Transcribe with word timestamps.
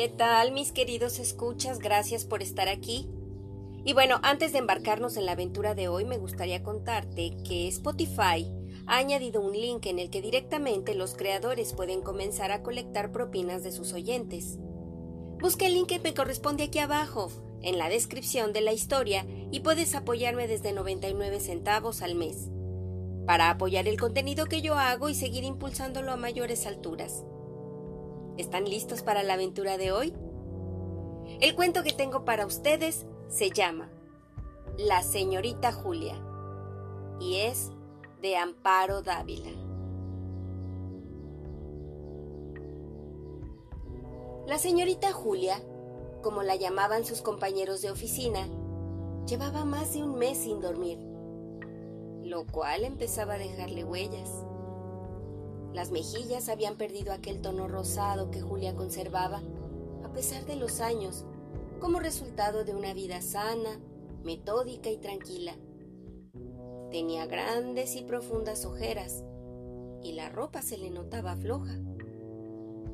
¿Qué 0.00 0.08
tal 0.08 0.52
mis 0.52 0.72
queridos 0.72 1.18
escuchas? 1.18 1.78
Gracias 1.78 2.24
por 2.24 2.40
estar 2.40 2.68
aquí. 2.68 3.06
Y 3.84 3.92
bueno, 3.92 4.18
antes 4.22 4.50
de 4.50 4.58
embarcarnos 4.58 5.18
en 5.18 5.26
la 5.26 5.32
aventura 5.32 5.74
de 5.74 5.88
hoy, 5.88 6.06
me 6.06 6.16
gustaría 6.16 6.62
contarte 6.62 7.36
que 7.46 7.68
Spotify 7.68 8.50
ha 8.86 8.96
añadido 8.96 9.42
un 9.42 9.52
link 9.52 9.84
en 9.84 9.98
el 9.98 10.08
que 10.08 10.22
directamente 10.22 10.94
los 10.94 11.14
creadores 11.14 11.74
pueden 11.74 12.00
comenzar 12.00 12.50
a 12.50 12.62
colectar 12.62 13.12
propinas 13.12 13.62
de 13.62 13.72
sus 13.72 13.92
oyentes. 13.92 14.56
Busca 15.38 15.66
el 15.66 15.74
link 15.74 15.88
que 15.88 15.98
me 15.98 16.14
corresponde 16.14 16.64
aquí 16.64 16.78
abajo, 16.78 17.30
en 17.60 17.76
la 17.76 17.90
descripción 17.90 18.54
de 18.54 18.62
la 18.62 18.72
historia, 18.72 19.26
y 19.50 19.60
puedes 19.60 19.94
apoyarme 19.94 20.48
desde 20.48 20.72
99 20.72 21.40
centavos 21.40 22.00
al 22.00 22.14
mes, 22.14 22.48
para 23.26 23.50
apoyar 23.50 23.86
el 23.86 24.00
contenido 24.00 24.46
que 24.46 24.62
yo 24.62 24.76
hago 24.76 25.10
y 25.10 25.14
seguir 25.14 25.44
impulsándolo 25.44 26.10
a 26.10 26.16
mayores 26.16 26.64
alturas. 26.66 27.22
¿Están 28.40 28.64
listos 28.64 29.02
para 29.02 29.22
la 29.22 29.34
aventura 29.34 29.76
de 29.76 29.92
hoy? 29.92 30.14
El 31.42 31.54
cuento 31.54 31.82
que 31.82 31.92
tengo 31.92 32.24
para 32.24 32.46
ustedes 32.46 33.04
se 33.28 33.50
llama 33.50 33.90
La 34.78 35.02
señorita 35.02 35.72
Julia 35.72 36.14
y 37.20 37.36
es 37.36 37.70
de 38.22 38.38
Amparo 38.38 39.02
Dávila. 39.02 39.50
La 44.46 44.56
señorita 44.56 45.12
Julia, 45.12 45.62
como 46.22 46.42
la 46.42 46.56
llamaban 46.56 47.04
sus 47.04 47.20
compañeros 47.20 47.82
de 47.82 47.90
oficina, 47.90 48.48
llevaba 49.26 49.66
más 49.66 49.92
de 49.92 50.02
un 50.02 50.14
mes 50.14 50.38
sin 50.38 50.62
dormir, 50.62 50.98
lo 52.22 52.46
cual 52.46 52.84
empezaba 52.84 53.34
a 53.34 53.38
dejarle 53.38 53.84
huellas. 53.84 54.46
Las 55.72 55.92
mejillas 55.92 56.48
habían 56.48 56.76
perdido 56.76 57.12
aquel 57.12 57.40
tono 57.40 57.68
rosado 57.68 58.30
que 58.30 58.40
Julia 58.40 58.74
conservaba, 58.74 59.40
a 60.04 60.12
pesar 60.12 60.44
de 60.44 60.56
los 60.56 60.80
años, 60.80 61.24
como 61.78 62.00
resultado 62.00 62.64
de 62.64 62.74
una 62.74 62.92
vida 62.92 63.22
sana, 63.22 63.80
metódica 64.24 64.90
y 64.90 64.98
tranquila. 64.98 65.54
Tenía 66.90 67.26
grandes 67.26 67.94
y 67.94 68.02
profundas 68.02 68.64
ojeras, 68.64 69.24
y 70.02 70.12
la 70.12 70.28
ropa 70.28 70.60
se 70.60 70.76
le 70.76 70.90
notaba 70.90 71.36
floja. 71.36 71.78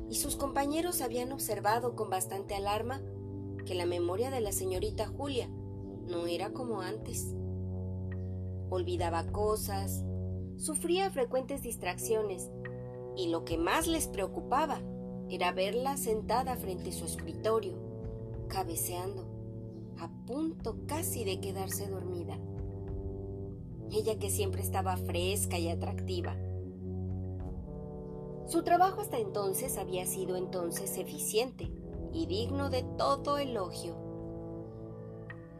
Y 0.09 0.15
sus 0.15 0.35
compañeros 0.35 1.01
habían 1.01 1.31
observado 1.31 1.95
con 1.95 2.09
bastante 2.09 2.53
alarma 2.53 3.01
que 3.65 3.75
la 3.75 3.85
memoria 3.85 4.29
de 4.29 4.39
la 4.39 4.51
señorita 4.51 5.07
Julia 5.07 5.49
no 6.07 6.27
era 6.27 6.53
como 6.53 6.81
antes. 6.81 7.33
Olvidaba 8.69 9.25
cosas, 9.31 10.03
sufría 10.57 11.09
frecuentes 11.09 11.61
distracciones 11.61 12.49
y 13.17 13.27
lo 13.27 13.43
que 13.43 13.57
más 13.57 13.87
les 13.87 14.07
preocupaba 14.07 14.79
era 15.29 15.51
verla 15.51 15.97
sentada 15.97 16.55
frente 16.55 16.91
a 16.91 16.93
su 16.93 17.05
escritorio, 17.05 17.73
cabeceando, 18.47 19.25
a 19.97 20.09
punto 20.25 20.77
casi 20.85 21.25
de 21.25 21.41
quedarse 21.41 21.87
dormida. 21.87 22.37
Ella 23.91 24.19
que 24.19 24.29
siempre 24.29 24.61
estaba 24.61 24.95
fresca 24.97 25.57
y 25.57 25.67
atractiva. 25.67 26.37
Su 28.45 28.63
trabajo 28.63 29.01
hasta 29.01 29.17
entonces 29.17 29.77
había 29.77 30.05
sido 30.05 30.37
entonces 30.37 30.97
eficiente 30.97 31.71
y 32.13 32.27
digno 32.27 32.69
de 32.69 32.83
todo 32.97 33.39
elogio. 33.39 33.95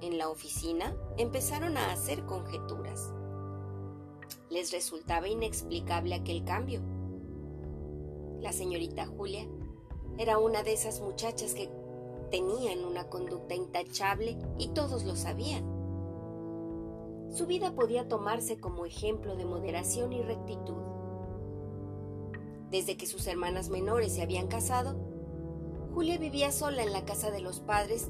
En 0.02 0.20
la 0.20 0.30
oficina 0.30 0.96
empezaron 1.18 1.76
a 1.76 1.92
hacer 1.92 2.24
conjeturas. 2.26 3.12
Les 4.50 4.72
resultaba 4.72 5.28
inexplicable 5.28 6.14
aquel 6.14 6.46
cambio 6.46 6.82
la 8.42 8.52
señorita 8.52 9.06
Julia 9.06 9.48
era 10.18 10.40
una 10.40 10.64
de 10.64 10.74
esas 10.74 11.02
muchachas 11.02 11.54
que 11.54 11.70
tenían 12.32 12.84
una 12.86 13.10
conducta 13.10 13.56
intachable 13.56 14.38
y 14.58 14.70
todos 14.70 15.04
lo 15.06 15.16
sabían. 15.16 15.64
Su 17.32 17.46
vida 17.46 17.76
podía 17.76 18.08
tomarse 18.08 18.58
como 18.60 18.86
ejemplo 18.86 19.36
de 19.36 19.46
moderación 19.46 20.14
y 20.14 20.22
rectitud. 20.22 20.82
Desde 22.72 22.98
que 22.98 23.06
sus 23.06 23.28
hermanas 23.28 23.70
menores 23.70 24.14
se 24.14 24.22
habían 24.22 24.48
casado, 24.48 24.98
Julia 25.94 26.18
vivía 26.18 26.52
sola 26.52 26.84
en 26.84 26.94
la 26.94 27.06
casa 27.06 27.32
de 27.32 27.42
los 27.42 27.60
padres 27.60 28.10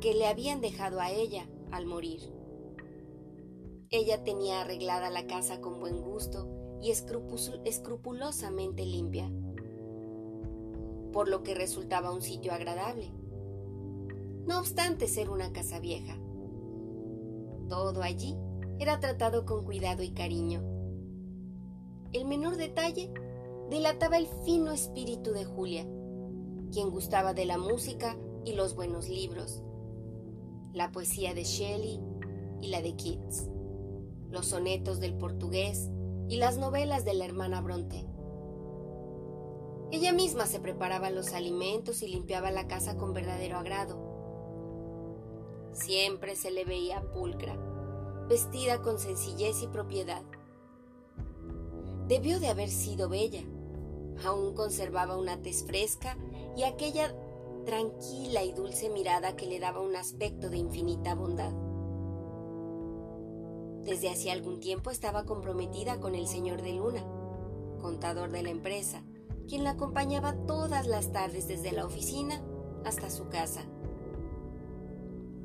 que 0.00 0.14
le 0.14 0.26
habían 0.26 0.60
dejado 0.60 1.00
a 1.00 1.10
ella 1.10 1.48
al 1.70 1.86
morir. 1.86 2.20
Ella 3.90 4.24
tenía 4.24 4.60
arreglada 4.60 5.10
la 5.10 5.26
casa 5.26 5.60
con 5.60 5.80
buen 5.80 6.00
gusto 6.02 6.48
y 6.82 6.90
escrupulosamente 6.90 8.84
limpia 8.84 9.30
por 11.16 11.30
lo 11.30 11.42
que 11.42 11.54
resultaba 11.54 12.12
un 12.12 12.20
sitio 12.20 12.52
agradable. 12.52 13.10
No 14.44 14.58
obstante 14.58 15.08
ser 15.08 15.30
una 15.30 15.50
casa 15.50 15.80
vieja. 15.80 16.18
Todo 17.70 18.02
allí 18.02 18.36
era 18.78 19.00
tratado 19.00 19.46
con 19.46 19.64
cuidado 19.64 20.02
y 20.02 20.10
cariño. 20.10 20.62
El 22.12 22.26
menor 22.26 22.58
detalle 22.58 23.14
delataba 23.70 24.18
el 24.18 24.26
fino 24.44 24.72
espíritu 24.72 25.32
de 25.32 25.46
Julia, 25.46 25.86
quien 26.70 26.90
gustaba 26.90 27.32
de 27.32 27.46
la 27.46 27.56
música 27.56 28.18
y 28.44 28.52
los 28.52 28.76
buenos 28.76 29.08
libros, 29.08 29.62
la 30.74 30.92
poesía 30.92 31.32
de 31.32 31.44
Shelley 31.44 31.98
y 32.60 32.68
la 32.68 32.82
de 32.82 32.94
Keats, 32.94 33.48
los 34.28 34.48
sonetos 34.48 35.00
del 35.00 35.14
portugués 35.14 35.88
y 36.28 36.36
las 36.36 36.58
novelas 36.58 37.06
de 37.06 37.14
la 37.14 37.24
hermana 37.24 37.62
Bronte. 37.62 38.04
Ella 39.92 40.12
misma 40.12 40.46
se 40.46 40.58
preparaba 40.58 41.10
los 41.10 41.32
alimentos 41.32 42.02
y 42.02 42.08
limpiaba 42.08 42.50
la 42.50 42.66
casa 42.66 42.96
con 42.96 43.12
verdadero 43.14 43.56
agrado. 43.58 43.96
Siempre 45.72 46.34
se 46.34 46.50
le 46.50 46.64
veía 46.64 47.02
pulcra, 47.12 47.56
vestida 48.28 48.82
con 48.82 48.98
sencillez 48.98 49.62
y 49.62 49.68
propiedad. 49.68 50.22
Debió 52.08 52.40
de 52.40 52.48
haber 52.48 52.70
sido 52.70 53.08
bella. 53.08 53.42
Aún 54.24 54.54
conservaba 54.54 55.18
una 55.18 55.40
tez 55.42 55.64
fresca 55.64 56.16
y 56.56 56.64
aquella 56.64 57.14
tranquila 57.64 58.42
y 58.42 58.52
dulce 58.52 58.88
mirada 58.88 59.36
que 59.36 59.46
le 59.46 59.60
daba 59.60 59.80
un 59.80 59.94
aspecto 59.94 60.48
de 60.48 60.56
infinita 60.56 61.14
bondad. 61.14 61.52
Desde 63.84 64.08
hacía 64.08 64.32
algún 64.32 64.58
tiempo 64.58 64.90
estaba 64.90 65.24
comprometida 65.26 66.00
con 66.00 66.16
el 66.16 66.26
señor 66.26 66.62
de 66.62 66.72
Luna, 66.72 67.04
contador 67.80 68.30
de 68.30 68.42
la 68.42 68.50
empresa, 68.50 69.04
quien 69.46 69.64
la 69.64 69.70
acompañaba 69.70 70.34
todas 70.46 70.86
las 70.86 71.12
tardes 71.12 71.48
desde 71.48 71.72
la 71.72 71.86
oficina 71.86 72.42
hasta 72.84 73.10
su 73.10 73.28
casa. 73.28 73.62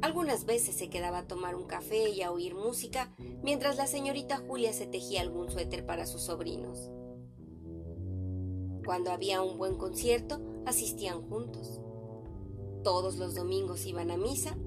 Algunas 0.02 0.46
veces 0.46 0.76
se 0.76 0.90
quedaba 0.90 1.20
a 1.20 1.28
tomar 1.28 1.56
un 1.56 1.66
café 1.66 2.10
y 2.10 2.24
a 2.24 2.32
oír 2.32 2.56
música 2.56 3.14
mientras 3.44 3.78
la 3.78 3.86
señorita 3.86 4.42
Julia 4.48 4.74
se 4.74 4.88
tejía 4.88 5.22
algún 5.22 5.52
suéter 5.52 5.86
para 5.86 6.08
sus 6.08 6.22
sobrinos. 6.22 6.90
Cuando 8.84 9.12
había 9.12 9.44
un 9.44 9.60
buen 9.60 9.76
concierto, 9.76 10.42
asistían 10.66 11.22
juntos. 11.30 11.80
Todos 12.84 13.18
los 13.18 13.36
domingos 13.36 13.86
iban 13.86 14.10
a 14.10 14.18
misa 14.18 14.58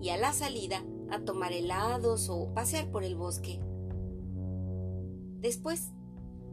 y 0.00 0.10
a 0.10 0.16
la 0.16 0.32
salida 0.32 0.84
a 1.10 1.20
tomar 1.20 1.52
helados 1.52 2.28
o 2.28 2.54
pasear 2.54 2.90
por 2.92 3.02
el 3.02 3.16
bosque. 3.16 3.60
Después 5.40 5.90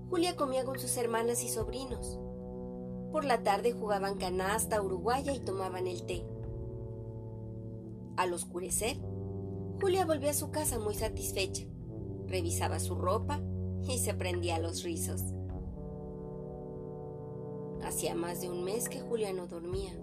Julia 0.09 0.35
comía 0.35 0.65
con 0.65 0.79
sus 0.79 0.95
hermanas 0.97 1.43
y 1.43 1.49
sobrinos. 1.49 2.19
Por 3.13 3.25
la 3.25 3.43
tarde 3.43 3.73
jugaban 3.73 4.17
canasta 4.17 4.81
uruguaya 4.81 5.33
y 5.33 5.39
tomaban 5.39 5.85
el 5.85 6.03
té. 6.07 6.25
Al 8.17 8.33
oscurecer, 8.33 8.97
Julia 9.79 10.03
volvió 10.03 10.31
a 10.31 10.33
su 10.33 10.49
casa 10.49 10.79
muy 10.79 10.95
satisfecha. 10.95 11.67
Revisaba 12.25 12.79
su 12.79 12.95
ropa 12.95 13.39
y 13.87 13.99
se 13.99 14.15
prendía 14.15 14.57
los 14.57 14.81
rizos. 14.81 15.21
Hacía 17.83 18.15
más 18.15 18.41
de 18.41 18.49
un 18.49 18.63
mes 18.63 18.89
que 18.89 19.01
Julia 19.01 19.31
no 19.31 19.45
dormía. 19.45 19.93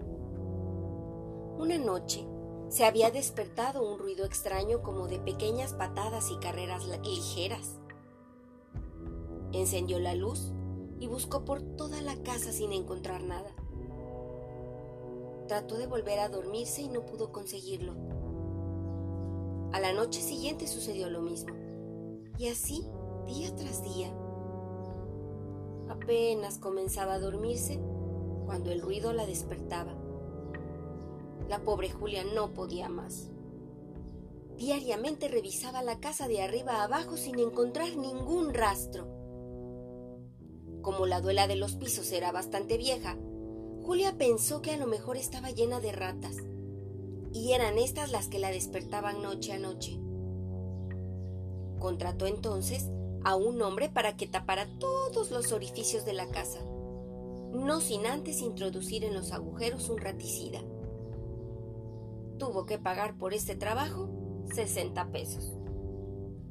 Una 1.59 1.77
noche 1.77 2.25
se 2.69 2.85
había 2.85 3.11
despertado 3.11 3.85
un 3.91 3.99
ruido 3.99 4.23
extraño 4.23 4.81
como 4.81 5.09
de 5.09 5.19
pequeñas 5.19 5.73
patadas 5.73 6.31
y 6.31 6.37
carreras 6.37 6.85
ligeras. 7.03 7.77
Encendió 9.51 9.99
la 9.99 10.15
luz 10.15 10.53
y 11.01 11.07
buscó 11.07 11.43
por 11.43 11.63
toda 11.63 11.99
la 12.03 12.15
casa 12.17 12.51
sin 12.51 12.71
encontrar 12.71 13.23
nada. 13.23 13.49
Trató 15.47 15.79
de 15.79 15.87
volver 15.87 16.19
a 16.19 16.29
dormirse 16.29 16.83
y 16.83 16.89
no 16.89 17.07
pudo 17.07 17.31
conseguirlo. 17.31 17.93
A 19.73 19.79
la 19.79 19.93
noche 19.93 20.21
siguiente 20.21 20.67
sucedió 20.67 21.09
lo 21.09 21.21
mismo. 21.21 21.55
Y 22.37 22.49
así, 22.49 22.85
día 23.25 23.53
tras 23.55 23.83
día. 23.83 24.13
Apenas 25.89 26.59
comenzaba 26.59 27.15
a 27.15 27.19
dormirse 27.19 27.79
cuando 28.45 28.71
el 28.71 28.79
ruido 28.79 29.11
la 29.11 29.25
despertaba. 29.25 29.95
La 31.49 31.63
pobre 31.63 31.89
Julia 31.89 32.23
no 32.23 32.53
podía 32.53 32.89
más. 32.89 33.31
Diariamente 34.55 35.29
revisaba 35.29 35.81
la 35.81 35.99
casa 35.99 36.27
de 36.27 36.43
arriba 36.43 36.73
a 36.73 36.83
abajo 36.83 37.17
sin 37.17 37.39
encontrar 37.39 37.97
ningún 37.97 38.53
rastro. 38.53 39.20
Como 40.81 41.05
la 41.05 41.21
duela 41.21 41.47
de 41.47 41.55
los 41.55 41.75
pisos 41.75 42.11
era 42.11 42.31
bastante 42.31 42.77
vieja, 42.77 43.17
Julia 43.83 44.17
pensó 44.17 44.61
que 44.61 44.71
a 44.71 44.77
lo 44.77 44.87
mejor 44.87 45.17
estaba 45.17 45.51
llena 45.51 45.79
de 45.79 45.91
ratas, 45.91 46.37
y 47.33 47.53
eran 47.53 47.77
estas 47.77 48.11
las 48.11 48.27
que 48.27 48.39
la 48.39 48.51
despertaban 48.51 49.21
noche 49.21 49.53
a 49.53 49.59
noche. 49.59 49.99
Contrató 51.79 52.25
entonces 52.25 52.89
a 53.23 53.35
un 53.35 53.61
hombre 53.61 53.89
para 53.89 54.15
que 54.15 54.27
tapara 54.27 54.67
todos 54.79 55.31
los 55.31 55.51
orificios 55.51 56.05
de 56.05 56.13
la 56.13 56.27
casa, 56.27 56.59
no 57.53 57.81
sin 57.81 58.05
antes 58.05 58.41
introducir 58.41 59.03
en 59.03 59.13
los 59.13 59.31
agujeros 59.31 59.89
un 59.89 59.97
raticida. 59.97 60.61
Tuvo 62.37 62.65
que 62.65 62.79
pagar 62.79 63.17
por 63.17 63.33
este 63.33 63.55
trabajo 63.55 64.09
60 64.53 65.11
pesos, 65.11 65.53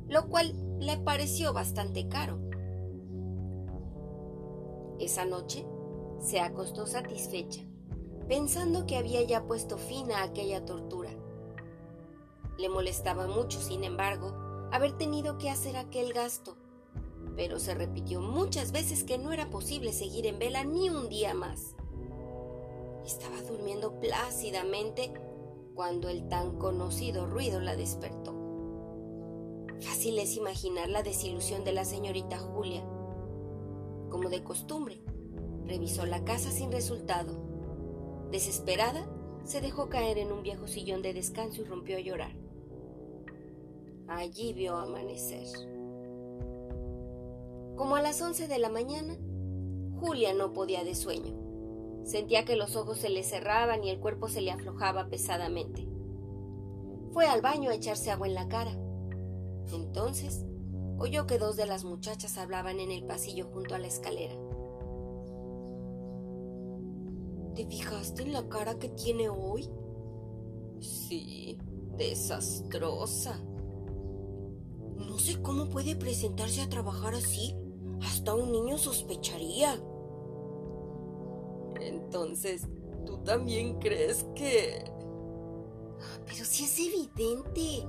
lo 0.08 0.28
cual 0.28 0.54
le 0.78 0.98
pareció 0.98 1.52
bastante 1.52 2.08
caro. 2.08 2.49
Esa 5.00 5.24
noche 5.24 5.66
se 6.20 6.38
acostó 6.38 6.86
satisfecha, 6.86 7.62
pensando 8.28 8.86
que 8.86 8.96
había 8.96 9.22
ya 9.22 9.44
puesto 9.44 9.78
fin 9.78 10.12
a 10.12 10.22
aquella 10.22 10.64
tortura. 10.64 11.10
Le 12.58 12.68
molestaba 12.68 13.26
mucho, 13.26 13.60
sin 13.60 13.82
embargo, 13.82 14.32
haber 14.70 14.96
tenido 14.96 15.38
que 15.38 15.50
hacer 15.50 15.76
aquel 15.76 16.12
gasto 16.12 16.56
pero 17.36 17.58
se 17.58 17.74
repitió 17.74 18.20
muchas 18.20 18.72
veces 18.72 19.04
que 19.04 19.18
no 19.18 19.32
era 19.32 19.48
posible 19.48 19.92
seguir 19.92 20.26
en 20.26 20.38
vela 20.38 20.64
ni 20.64 20.90
un 20.90 21.08
día 21.08 21.34
más. 21.34 21.74
Estaba 23.06 23.40
durmiendo 23.42 23.98
plácidamente 23.98 25.12
cuando 25.74 26.08
el 26.08 26.28
tan 26.28 26.58
conocido 26.58 27.26
ruido 27.26 27.60
la 27.60 27.76
despertó. 27.76 28.34
Fácil 29.80 30.18
es 30.18 30.36
imaginar 30.36 30.90
la 30.90 31.02
desilusión 31.02 31.64
de 31.64 31.72
la 31.72 31.86
señorita 31.86 32.38
Julia. 32.38 32.84
Como 34.10 34.28
de 34.28 34.42
costumbre, 34.42 35.00
revisó 35.66 36.04
la 36.04 36.24
casa 36.24 36.50
sin 36.50 36.72
resultado. 36.72 37.32
Desesperada, 38.30 39.06
se 39.44 39.60
dejó 39.60 39.88
caer 39.88 40.18
en 40.18 40.32
un 40.32 40.42
viejo 40.42 40.66
sillón 40.66 41.00
de 41.02 41.14
descanso 41.14 41.62
y 41.62 41.64
rompió 41.64 41.96
a 41.96 42.00
llorar. 42.00 42.32
Allí 44.08 44.52
vio 44.52 44.76
amanecer. 44.76 45.46
Como 47.76 47.96
a 47.96 48.02
las 48.02 48.20
once 48.20 48.48
de 48.48 48.58
la 48.58 48.68
mañana, 48.68 49.16
Julia 50.00 50.34
no 50.34 50.52
podía 50.52 50.84
de 50.84 50.94
sueño. 50.94 51.34
Sentía 52.04 52.44
que 52.44 52.56
los 52.56 52.76
ojos 52.76 52.98
se 52.98 53.08
le 53.08 53.22
cerraban 53.22 53.84
y 53.84 53.90
el 53.90 54.00
cuerpo 54.00 54.28
se 54.28 54.40
le 54.40 54.50
aflojaba 54.50 55.08
pesadamente. 55.08 55.86
Fue 57.12 57.26
al 57.26 57.40
baño 57.40 57.70
a 57.70 57.74
echarse 57.74 58.10
agua 58.10 58.26
en 58.26 58.34
la 58.34 58.48
cara. 58.48 58.72
Entonces, 59.72 60.44
oyó 61.00 61.26
que 61.26 61.38
dos 61.38 61.56
de 61.56 61.66
las 61.66 61.84
muchachas 61.84 62.36
hablaban 62.36 62.78
en 62.78 62.90
el 62.90 63.04
pasillo 63.04 63.46
junto 63.46 63.74
a 63.74 63.78
la 63.78 63.86
escalera. 63.86 64.34
¿Te 67.54 67.66
fijaste 67.66 68.22
en 68.22 68.32
la 68.34 68.48
cara 68.48 68.78
que 68.78 68.90
tiene 68.90 69.30
hoy? 69.30 69.68
Sí, 70.80 71.58
desastrosa. 71.96 73.42
No 74.96 75.18
sé 75.18 75.40
cómo 75.40 75.70
puede 75.70 75.96
presentarse 75.96 76.60
a 76.60 76.68
trabajar 76.68 77.14
así 77.14 77.56
hasta 78.02 78.34
un 78.34 78.52
niño 78.52 78.76
sospecharía. 78.76 79.82
Entonces, 81.80 82.68
¿tú 83.06 83.18
también 83.24 83.78
crees 83.78 84.24
que... 84.34 84.84
Pero 86.26 86.44
sí 86.44 86.64
es 86.64 86.78
evidente. 86.78 87.86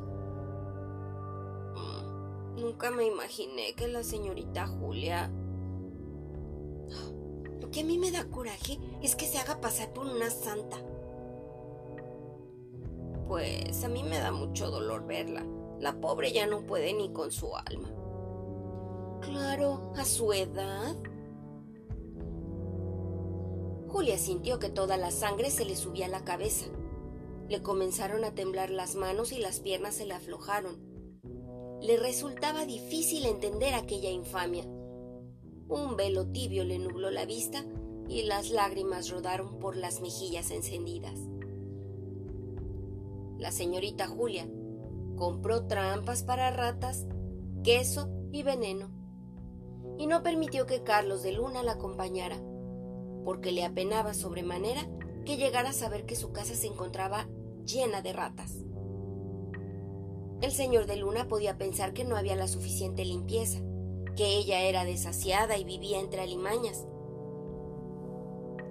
Nunca 2.61 2.91
me 2.91 3.07
imaginé 3.07 3.73
que 3.73 3.87
la 3.87 4.03
señorita 4.03 4.67
Julia... 4.67 5.31
Lo 7.59 7.71
que 7.71 7.79
a 7.81 7.83
mí 7.83 7.97
me 7.97 8.11
da 8.11 8.29
coraje 8.29 8.77
es 9.01 9.15
que 9.15 9.25
se 9.25 9.39
haga 9.39 9.59
pasar 9.59 9.93
por 9.93 10.05
una 10.05 10.29
santa. 10.29 10.77
Pues 13.27 13.83
a 13.83 13.87
mí 13.87 14.03
me 14.03 14.19
da 14.19 14.31
mucho 14.31 14.69
dolor 14.69 15.07
verla. 15.07 15.43
La 15.79 15.99
pobre 15.99 16.31
ya 16.31 16.45
no 16.45 16.65
puede 16.67 16.93
ni 16.93 17.11
con 17.11 17.31
su 17.31 17.55
alma. 17.55 17.91
Claro, 19.21 19.91
a 19.95 20.05
su 20.05 20.31
edad. 20.31 20.95
Julia 23.87 24.19
sintió 24.19 24.59
que 24.59 24.69
toda 24.69 24.97
la 24.97 25.09
sangre 25.09 25.49
se 25.49 25.65
le 25.65 25.75
subía 25.75 26.05
a 26.05 26.09
la 26.09 26.23
cabeza. 26.23 26.67
Le 27.49 27.63
comenzaron 27.63 28.23
a 28.23 28.35
temblar 28.35 28.69
las 28.69 28.95
manos 28.95 29.31
y 29.31 29.39
las 29.39 29.61
piernas 29.61 29.95
se 29.95 30.05
le 30.05 30.13
aflojaron. 30.13 30.90
Le 31.81 31.97
resultaba 31.97 32.65
difícil 32.65 33.25
entender 33.25 33.73
aquella 33.73 34.11
infamia. 34.11 34.63
Un 35.67 35.95
velo 35.97 36.27
tibio 36.27 36.63
le 36.63 36.77
nubló 36.77 37.09
la 37.09 37.25
vista 37.25 37.65
y 38.07 38.23
las 38.23 38.51
lágrimas 38.51 39.09
rodaron 39.09 39.57
por 39.59 39.75
las 39.75 39.99
mejillas 39.99 40.51
encendidas. 40.51 41.19
La 43.39 43.51
señorita 43.51 44.07
Julia 44.07 44.47
compró 45.17 45.65
trampas 45.65 46.23
para 46.23 46.51
ratas, 46.51 47.07
queso 47.63 48.09
y 48.31 48.43
veneno 48.43 49.01
y 49.97 50.07
no 50.07 50.23
permitió 50.23 50.65
que 50.65 50.83
Carlos 50.83 51.21
de 51.23 51.31
Luna 51.31 51.63
la 51.63 51.73
acompañara, 51.73 52.37
porque 53.23 53.51
le 53.51 53.63
apenaba 53.63 54.13
sobremanera 54.13 54.87
que 55.25 55.37
llegara 55.37 55.69
a 55.69 55.73
saber 55.73 56.05
que 56.05 56.15
su 56.15 56.31
casa 56.31 56.55
se 56.55 56.67
encontraba 56.67 57.27
llena 57.65 58.01
de 58.01 58.13
ratas. 58.13 58.57
El 60.41 60.51
señor 60.51 60.88
de 60.88 60.95
Luna 60.95 61.27
podía 61.27 61.59
pensar 61.59 61.93
que 61.93 62.03
no 62.03 62.17
había 62.17 62.35
la 62.35 62.47
suficiente 62.47 63.05
limpieza, 63.05 63.59
que 64.15 64.38
ella 64.38 64.61
era 64.61 64.85
desasiada 64.85 65.57
y 65.57 65.63
vivía 65.63 65.99
entre 65.99 66.21
alimañas. 66.21 66.88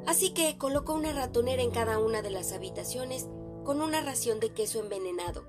Así 0.05 0.31
que 0.31 0.59
colocó 0.59 0.95
una 0.95 1.13
ratonera 1.13 1.63
en 1.63 1.71
cada 1.71 2.01
una 2.01 2.23
de 2.23 2.31
las 2.31 2.53
habitaciones 2.53 3.29
con 3.65 3.81
una 3.81 4.01
ración 4.01 4.41
de 4.41 4.51
queso 4.51 4.81
envenenado, 4.81 5.45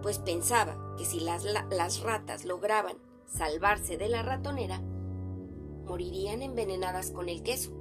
pues 0.00 0.20
pensaba 0.20 0.94
que 0.96 1.04
si 1.04 1.18
las, 1.18 1.42
las 1.44 2.00
ratas 2.02 2.44
lograban 2.44 2.96
salvarse 3.26 3.96
de 3.96 4.08
la 4.08 4.22
ratonera, 4.22 4.80
morirían 5.86 6.42
envenenadas 6.42 7.10
con 7.10 7.28
el 7.28 7.42
queso. 7.42 7.72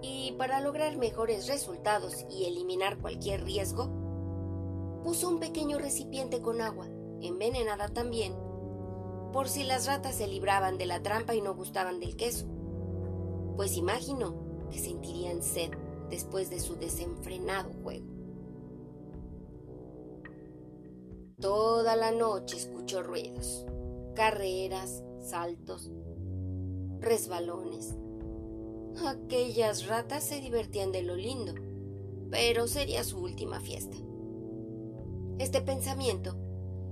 Y 0.00 0.32
para 0.38 0.60
lograr 0.60 0.96
mejores 0.96 1.46
resultados 1.46 2.24
y 2.30 2.46
eliminar 2.46 2.98
cualquier 2.98 3.44
riesgo, 3.44 4.03
puso 5.04 5.28
un 5.28 5.38
pequeño 5.38 5.78
recipiente 5.78 6.40
con 6.42 6.60
agua, 6.60 6.88
envenenada 7.20 7.88
también, 7.88 8.34
por 9.32 9.48
si 9.48 9.62
las 9.62 9.86
ratas 9.86 10.16
se 10.16 10.26
libraban 10.26 10.78
de 10.78 10.86
la 10.86 11.02
trampa 11.02 11.34
y 11.34 11.40
no 11.40 11.54
gustaban 11.54 12.00
del 12.00 12.16
queso, 12.16 12.46
pues 13.56 13.76
imagino 13.76 14.34
que 14.70 14.78
sentirían 14.80 15.42
sed 15.42 15.70
después 16.10 16.50
de 16.50 16.58
su 16.58 16.76
desenfrenado 16.76 17.70
juego. 17.82 18.06
Toda 21.40 21.94
la 21.94 22.10
noche 22.10 22.56
escuchó 22.56 23.02
ruidos 23.02 23.66
carreras, 24.14 25.02
saltos, 25.20 25.90
resbalones. 27.00 27.94
Aquellas 29.04 29.86
ratas 29.86 30.24
se 30.24 30.40
divertían 30.40 30.92
de 30.92 31.02
lo 31.02 31.16
lindo, 31.16 31.52
pero 32.30 32.68
sería 32.68 33.04
su 33.04 33.18
última 33.18 33.60
fiesta. 33.60 33.96
Este 35.38 35.60
pensamiento 35.60 36.36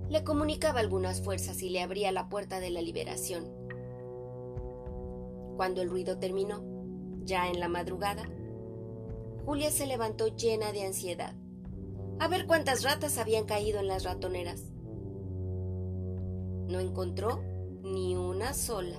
le 0.08 0.24
comunicaba 0.24 0.80
algunas 0.80 1.22
fuerzas 1.22 1.62
y 1.62 1.70
le 1.70 1.80
abría 1.80 2.10
la 2.10 2.28
puerta 2.28 2.58
de 2.58 2.70
la 2.70 2.82
liberación. 2.82 3.44
Cuando 5.56 5.80
el 5.80 5.88
ruido 5.88 6.18
terminó, 6.18 6.64
ya 7.24 7.48
en 7.48 7.60
la 7.60 7.68
madrugada, 7.68 8.24
Julia 9.44 9.70
se 9.70 9.86
levantó 9.86 10.26
llena 10.26 10.72
de 10.72 10.84
ansiedad, 10.84 11.34
a 12.18 12.28
ver 12.28 12.46
cuántas 12.46 12.82
ratas 12.82 13.18
habían 13.18 13.44
caído 13.44 13.80
en 13.80 13.86
las 13.86 14.04
ratoneras. 14.04 14.72
No 16.68 16.80
encontró 16.80 17.42
ni 17.82 18.16
una 18.16 18.54
sola. 18.54 18.96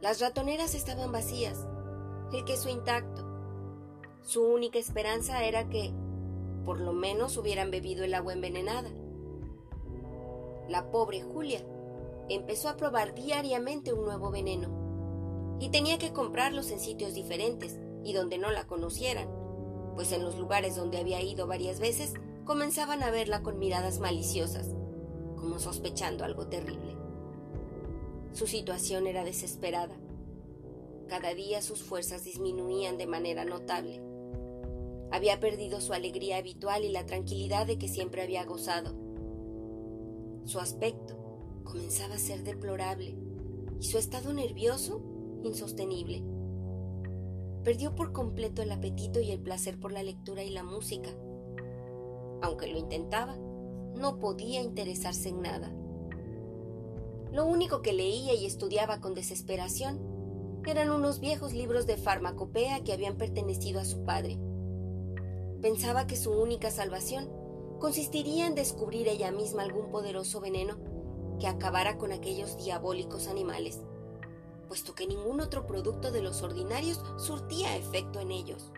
Las 0.00 0.20
ratoneras 0.20 0.74
estaban 0.74 1.12
vacías, 1.12 1.66
el 2.32 2.44
queso 2.44 2.68
intacto. 2.68 3.26
Su 4.22 4.42
única 4.42 4.78
esperanza 4.78 5.44
era 5.44 5.68
que, 5.68 5.92
por 6.64 6.80
lo 6.80 6.92
menos, 6.92 7.36
hubieran 7.36 7.70
bebido 7.70 8.04
el 8.04 8.14
agua 8.14 8.32
envenenada. 8.32 8.90
La 10.68 10.90
pobre 10.90 11.22
Julia 11.22 11.64
empezó 12.28 12.68
a 12.68 12.76
probar 12.76 13.14
diariamente 13.14 13.92
un 13.92 14.04
nuevo 14.04 14.30
veneno 14.30 15.58
y 15.60 15.70
tenía 15.70 15.98
que 15.98 16.12
comprarlos 16.12 16.70
en 16.70 16.80
sitios 16.80 17.14
diferentes 17.14 17.78
y 18.04 18.12
donde 18.12 18.38
no 18.38 18.50
la 18.50 18.66
conocieran 18.66 19.38
pues 19.98 20.12
en 20.12 20.22
los 20.22 20.38
lugares 20.38 20.76
donde 20.76 20.98
había 20.98 21.20
ido 21.20 21.48
varias 21.48 21.80
veces 21.80 22.14
comenzaban 22.44 23.02
a 23.02 23.10
verla 23.10 23.42
con 23.42 23.58
miradas 23.58 23.98
maliciosas, 23.98 24.68
como 25.34 25.58
sospechando 25.58 26.24
algo 26.24 26.46
terrible. 26.46 26.96
Su 28.32 28.46
situación 28.46 29.06
era 29.06 29.24
desesperada. 29.24 29.96
Cada 31.08 31.34
día 31.34 31.62
sus 31.62 31.82
fuerzas 31.82 32.24
disminuían 32.24 32.98
de 32.98 33.06
manera 33.06 33.44
notable. 33.44 34.02
Había 35.10 35.40
perdido 35.40 35.80
su 35.80 35.94
alegría 35.94 36.36
habitual 36.36 36.84
y 36.84 36.90
la 36.90 37.06
tranquilidad 37.06 37.66
de 37.66 37.78
que 37.78 37.88
siempre 37.88 38.22
había 38.22 38.44
gozado. 38.44 38.94
Su 40.44 40.60
aspecto 40.60 41.16
comenzaba 41.64 42.14
a 42.14 42.18
ser 42.18 42.44
deplorable 42.44 43.16
y 43.80 43.84
su 43.84 43.98
estado 43.98 44.32
nervioso 44.32 45.02
insostenible. 45.44 46.22
Perdió 47.64 47.94
por 47.94 48.12
completo 48.12 48.62
el 48.62 48.70
apetito 48.70 49.20
y 49.20 49.30
el 49.30 49.40
placer 49.40 49.78
por 49.78 49.92
la 49.92 50.02
lectura 50.02 50.42
y 50.42 50.50
la 50.50 50.62
música. 50.62 51.10
Aunque 52.42 52.66
lo 52.68 52.78
intentaba, 52.78 53.36
no 53.94 54.18
podía 54.18 54.62
interesarse 54.62 55.30
en 55.30 55.42
nada. 55.42 55.72
Lo 57.32 57.44
único 57.44 57.82
que 57.82 57.92
leía 57.92 58.34
y 58.34 58.46
estudiaba 58.46 59.00
con 59.00 59.14
desesperación 59.14 60.62
eran 60.66 60.90
unos 60.90 61.20
viejos 61.20 61.52
libros 61.52 61.86
de 61.86 61.96
farmacopea 61.96 62.84
que 62.84 62.92
habían 62.92 63.16
pertenecido 63.16 63.80
a 63.80 63.84
su 63.84 64.04
padre. 64.04 64.38
Pensaba 65.62 66.06
que 66.06 66.16
su 66.16 66.30
única 66.30 66.70
salvación 66.70 67.30
consistiría 67.80 68.46
en 68.46 68.54
descubrir 68.54 69.08
ella 69.08 69.30
misma 69.30 69.62
algún 69.62 69.90
poderoso 69.90 70.40
veneno 70.40 70.76
que 71.40 71.46
acabara 71.46 71.98
con 71.98 72.12
aquellos 72.12 72.56
diabólicos 72.56 73.28
animales, 73.28 73.80
puesto 74.66 74.94
que 74.94 75.06
ningún 75.06 75.40
otro 75.40 75.66
producto 75.66 76.10
de 76.10 76.20
los 76.20 76.42
ordinarios 76.42 77.02
surtía 77.16 77.76
efecto 77.76 78.20
en 78.20 78.30
ellos. 78.30 78.72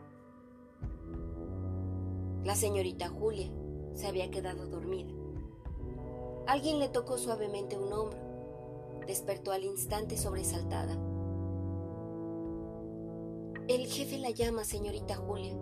La 2.45 2.55
señorita 2.55 3.09
Julia 3.09 3.51
se 3.95 4.07
había 4.07 4.31
quedado 4.31 4.67
dormida. 4.67 5.13
Alguien 6.47 6.79
le 6.79 6.89
tocó 6.89 7.19
suavemente 7.19 7.77
un 7.77 7.93
hombro. 7.93 8.30
Despertó 9.07 9.53
al 9.53 9.65
instante 9.65 10.17
sobresaltada. 10.17 10.97
El 13.69 13.87
jefe 13.87 14.19
la 14.19 14.31
llama, 14.31 14.65
señorita 14.65 15.17
Julia. 15.17 15.57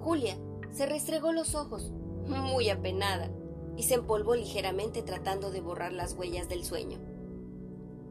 Julia 0.00 0.38
se 0.72 0.86
restregó 0.86 1.32
los 1.32 1.54
ojos, 1.54 1.92
muy 2.26 2.68
apenada, 2.70 3.30
y 3.76 3.82
se 3.84 3.94
empolvó 3.94 4.34
ligeramente 4.34 5.02
tratando 5.02 5.50
de 5.50 5.60
borrar 5.60 5.92
las 5.92 6.14
huellas 6.14 6.48
del 6.48 6.64
sueño. 6.64 6.98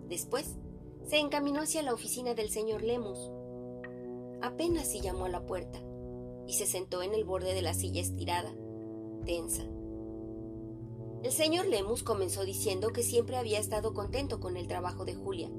Después, 0.10 0.58
se 1.06 1.18
encaminó 1.18 1.62
hacia 1.62 1.84
la 1.84 1.94
oficina 1.94 2.34
del 2.34 2.50
señor 2.50 2.82
Lemus. 2.82 3.32
Apenas 4.42 4.88
si 4.88 5.02
llamó 5.02 5.26
a 5.26 5.30
la 5.30 5.46
puerta 5.46 5.80
y 6.48 6.54
se 6.54 6.66
sentó 6.66 7.02
en 7.02 7.14
el 7.14 7.24
borde 7.24 7.54
de 7.54 7.62
la 7.62 7.74
silla 7.74 8.02
estirada, 8.02 8.54
tensa. 9.26 9.64
El 11.24 11.32
señor 11.32 11.68
Lemus 11.68 12.03
comenzó 12.03 12.44
diciendo 12.44 12.89
que 12.89 13.01
siempre 13.01 13.38
había 13.38 13.58
estado 13.58 13.94
contento 13.94 14.42
con 14.42 14.58
el 14.58 14.68
trabajo 14.68 15.06
de 15.06 15.15
Julia. 15.15 15.50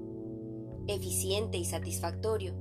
Eficiente 0.88 1.56
y 1.56 1.64
satisfactorio, 1.64 2.54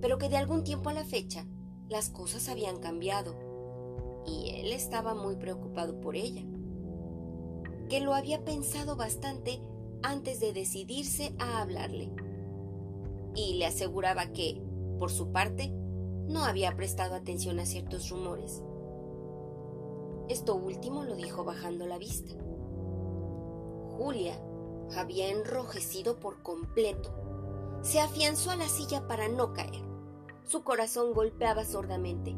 pero 0.00 0.16
que 0.16 0.30
de 0.30 0.38
algún 0.38 0.64
tiempo 0.64 0.88
a 0.88 0.94
la 0.94 1.04
fecha 1.04 1.46
las 1.90 2.08
cosas 2.08 2.48
habían 2.48 2.78
cambiado. 2.78 3.36
Y 4.26 4.52
él 4.54 4.72
estaba 4.72 5.14
muy 5.14 5.36
preocupado 5.36 6.00
por 6.00 6.16
ella, 6.16 6.42
que 7.90 8.00
lo 8.00 8.14
había 8.14 8.42
pensado 8.42 8.96
bastante 8.96 9.60
antes 10.02 10.40
de 10.40 10.54
decidirse 10.54 11.34
a 11.38 11.60
hablarle. 11.60 12.10
Y 13.34 13.58
le 13.58 13.66
aseguraba 13.66 14.32
que, 14.32 14.62
por 14.98 15.10
su 15.10 15.30
parte, 15.30 15.74
no 16.26 16.42
había 16.42 16.74
prestado 16.74 17.16
atención 17.16 17.60
a 17.60 17.66
ciertos 17.66 18.08
rumores. 18.08 18.62
Esto 20.30 20.54
último 20.54 21.04
lo 21.04 21.14
dijo 21.14 21.44
bajando 21.44 21.86
la 21.86 21.98
vista. 21.98 22.32
Julia 23.98 24.40
había 24.96 25.28
enrojecido 25.28 26.18
por 26.18 26.42
completo 26.42 27.20
se 27.82 27.98
afianzó 27.98 28.50
a 28.50 28.56
la 28.56 28.68
silla 28.68 29.06
para 29.06 29.28
no 29.28 29.52
caer. 29.52 29.82
Su 30.44 30.62
corazón 30.62 31.14
golpeaba 31.14 31.64
sordamente. 31.64 32.34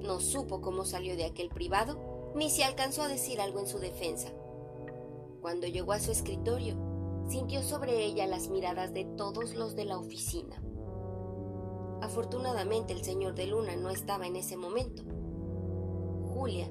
No 0.00 0.20
supo 0.20 0.60
cómo 0.60 0.84
salió 0.84 1.16
de 1.16 1.24
aquel 1.24 1.48
privado, 1.48 2.32
ni 2.34 2.50
si 2.50 2.62
alcanzó 2.62 3.02
a 3.02 3.08
decir 3.08 3.40
algo 3.40 3.58
en 3.58 3.66
su 3.66 3.78
defensa. 3.78 4.28
Cuando 5.40 5.66
llegó 5.66 5.92
a 5.92 6.00
su 6.00 6.12
escritorio, 6.12 6.76
sintió 7.28 7.62
sobre 7.62 8.04
ella 8.04 8.26
las 8.26 8.48
miradas 8.48 8.92
de 8.92 9.04
todos 9.04 9.54
los 9.54 9.74
de 9.74 9.86
la 9.86 9.98
oficina. 9.98 10.62
Afortunadamente 12.02 12.92
el 12.92 13.02
señor 13.02 13.34
de 13.34 13.46
Luna 13.46 13.76
no 13.76 13.88
estaba 13.88 14.26
en 14.26 14.36
ese 14.36 14.56
momento. 14.56 15.02
Julia 16.44 16.70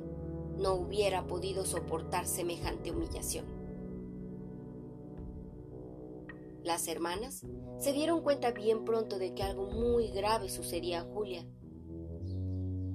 no 0.60 0.76
hubiera 0.76 1.26
podido 1.26 1.66
soportar 1.66 2.28
semejante 2.28 2.92
humillación. 2.92 3.48
Las 6.64 6.88
hermanas 6.88 7.44
se 7.80 7.92
dieron 7.92 8.22
cuenta 8.22 8.52
bien 8.52 8.86
pronto 8.86 9.18
de 9.18 9.34
que 9.34 9.42
algo 9.42 9.66
muy 9.66 10.10
grave 10.10 10.50
sucedía 10.50 11.02
a 11.02 11.06
Julia. 11.06 11.48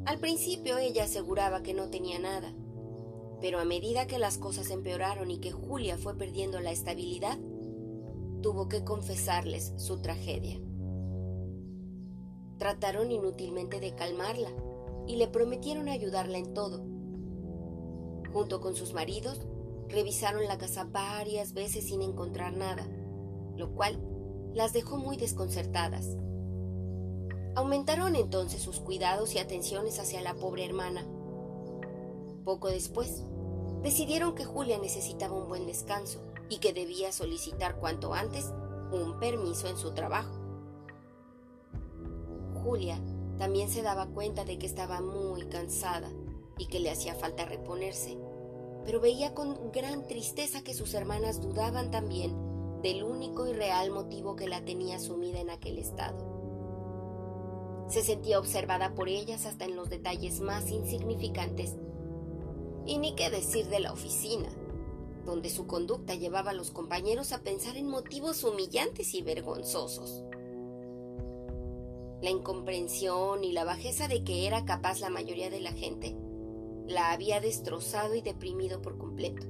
Al 0.05 0.21
principio 0.21 0.79
ella 0.79 1.03
aseguraba 1.03 1.65
que 1.65 1.75
no 1.75 1.91
tenía 1.91 2.21
nada, 2.21 2.55
pero 3.41 3.59
a 3.59 3.65
medida 3.65 4.07
que 4.07 4.21
las 4.21 4.39
cosas 4.39 4.71
empeoraron 4.71 5.33
y 5.33 5.41
que 5.41 5.51
Julia 5.51 5.99
fue 5.99 6.17
perdiendo 6.17 6.61
la 6.61 6.71
estabilidad, 6.71 7.41
tuvo 8.41 8.69
que 8.69 8.85
confesarles 8.85 9.75
su 9.79 10.01
tragedia. 10.01 10.61
Trataron 12.59 13.11
inútilmente 13.11 13.81
de 13.81 13.97
calmarla 13.97 14.53
y 15.09 15.17
le 15.17 15.27
prometieron 15.27 15.89
ayudarla 15.89 16.39
en 16.39 16.55
todo. 16.55 16.85
Junto 18.33 18.61
con 18.61 18.77
sus 18.77 18.95
maridos, 18.95 19.41
revisaron 19.89 20.45
la 20.45 20.59
casa 20.59 20.85
varias 20.85 21.55
veces 21.55 21.87
sin 21.87 22.03
encontrar 22.03 22.57
nada 22.57 22.87
lo 23.59 23.73
cual 23.75 24.01
las 24.55 24.73
dejó 24.73 24.97
muy 24.97 25.17
desconcertadas. 25.17 26.17
Aumentaron 27.55 28.15
entonces 28.17 28.63
sus 28.63 28.81
cuidados 28.81 29.35
y 29.35 29.39
atenciones 29.39 29.99
hacia 29.99 30.23
la 30.23 30.35
pobre 30.35 30.65
hermana. 30.65 31.05
Poco 32.45 32.69
después, 32.69 33.25
decidieron 33.83 34.35
que 34.35 34.45
Julia 34.45 34.79
necesitaba 34.79 35.35
un 35.35 35.49
buen 35.49 35.67
descanso 35.67 36.23
y 36.49 36.59
que 36.59 36.73
debía 36.73 37.13
solicitar 37.13 37.79
cuanto 37.79 38.15
antes 38.15 38.53
un 38.93 39.19
permiso 39.19 39.67
en 39.67 39.77
su 39.77 39.93
trabajo. 39.93 40.33
Julia 42.63 43.01
también 43.39 43.71
se 43.71 43.83
daba 43.83 44.07
cuenta 44.07 44.45
de 44.45 44.59
que 44.59 44.67
estaba 44.67 45.01
muy 45.01 45.47
cansada 45.47 46.11
y 46.59 46.67
que 46.67 46.81
le 46.81 46.91
hacía 46.91 47.15
falta 47.15 47.45
reponerse, 47.45 48.19
pero 48.85 49.01
veía 49.01 49.35
con 49.35 49.71
gran 49.73 50.07
tristeza 50.07 50.63
que 50.63 50.75
sus 50.75 50.95
hermanas 50.95 51.41
dudaban 51.41 51.91
también 51.91 52.37
del 52.83 53.03
único 53.03 53.47
y 53.47 53.53
real 53.53 53.91
motivo 53.91 54.37
que 54.37 54.49
la 54.49 54.65
tenía 54.65 54.99
sumida 54.99 55.41
en 55.41 55.51
aquel 55.51 55.79
estado. 55.79 56.39
Se 57.89 58.03
sentía 58.03 58.39
observada 58.39 58.95
por 58.95 59.09
ellas 59.09 59.47
hasta 59.47 59.65
en 59.65 59.75
los 59.75 59.89
detalles 59.89 60.41
más 60.41 60.71
insignificantes. 60.71 61.77
Y 62.87 62.99
ni 62.99 63.15
qué 63.15 63.31
decir 63.31 63.67
de 63.69 63.81
la 63.81 63.93
oficina, 63.93 64.49
donde 65.25 65.51
su 65.51 65.67
conducta 65.67 66.15
llevaba 66.15 66.51
a 66.51 66.55
los 66.55 66.71
compañeros 66.71 67.33
a 67.33 67.43
pensar 67.43 67.77
en 67.77 67.89
motivos 67.89 68.45
humillantes 68.45 69.15
y 69.15 69.23
vergonzosos. 69.23 70.23
La 72.23 72.31
incomprensión 72.31 73.45
y 73.45 73.53
la 73.53 73.65
bajeza 73.65 74.09
de 74.09 74.25
que 74.25 74.47
era 74.47 74.65
capaz 74.65 75.01
la 75.01 75.11
mayoría 75.11 75.51
de 75.51 75.61
la 75.61 75.73
gente 75.73 76.17
la 76.89 77.13
había 77.13 77.41
destrozado 77.41 78.15
y 78.15 78.23
deprimido 78.23 78.81
por 78.81 78.97
completo. 78.97 79.47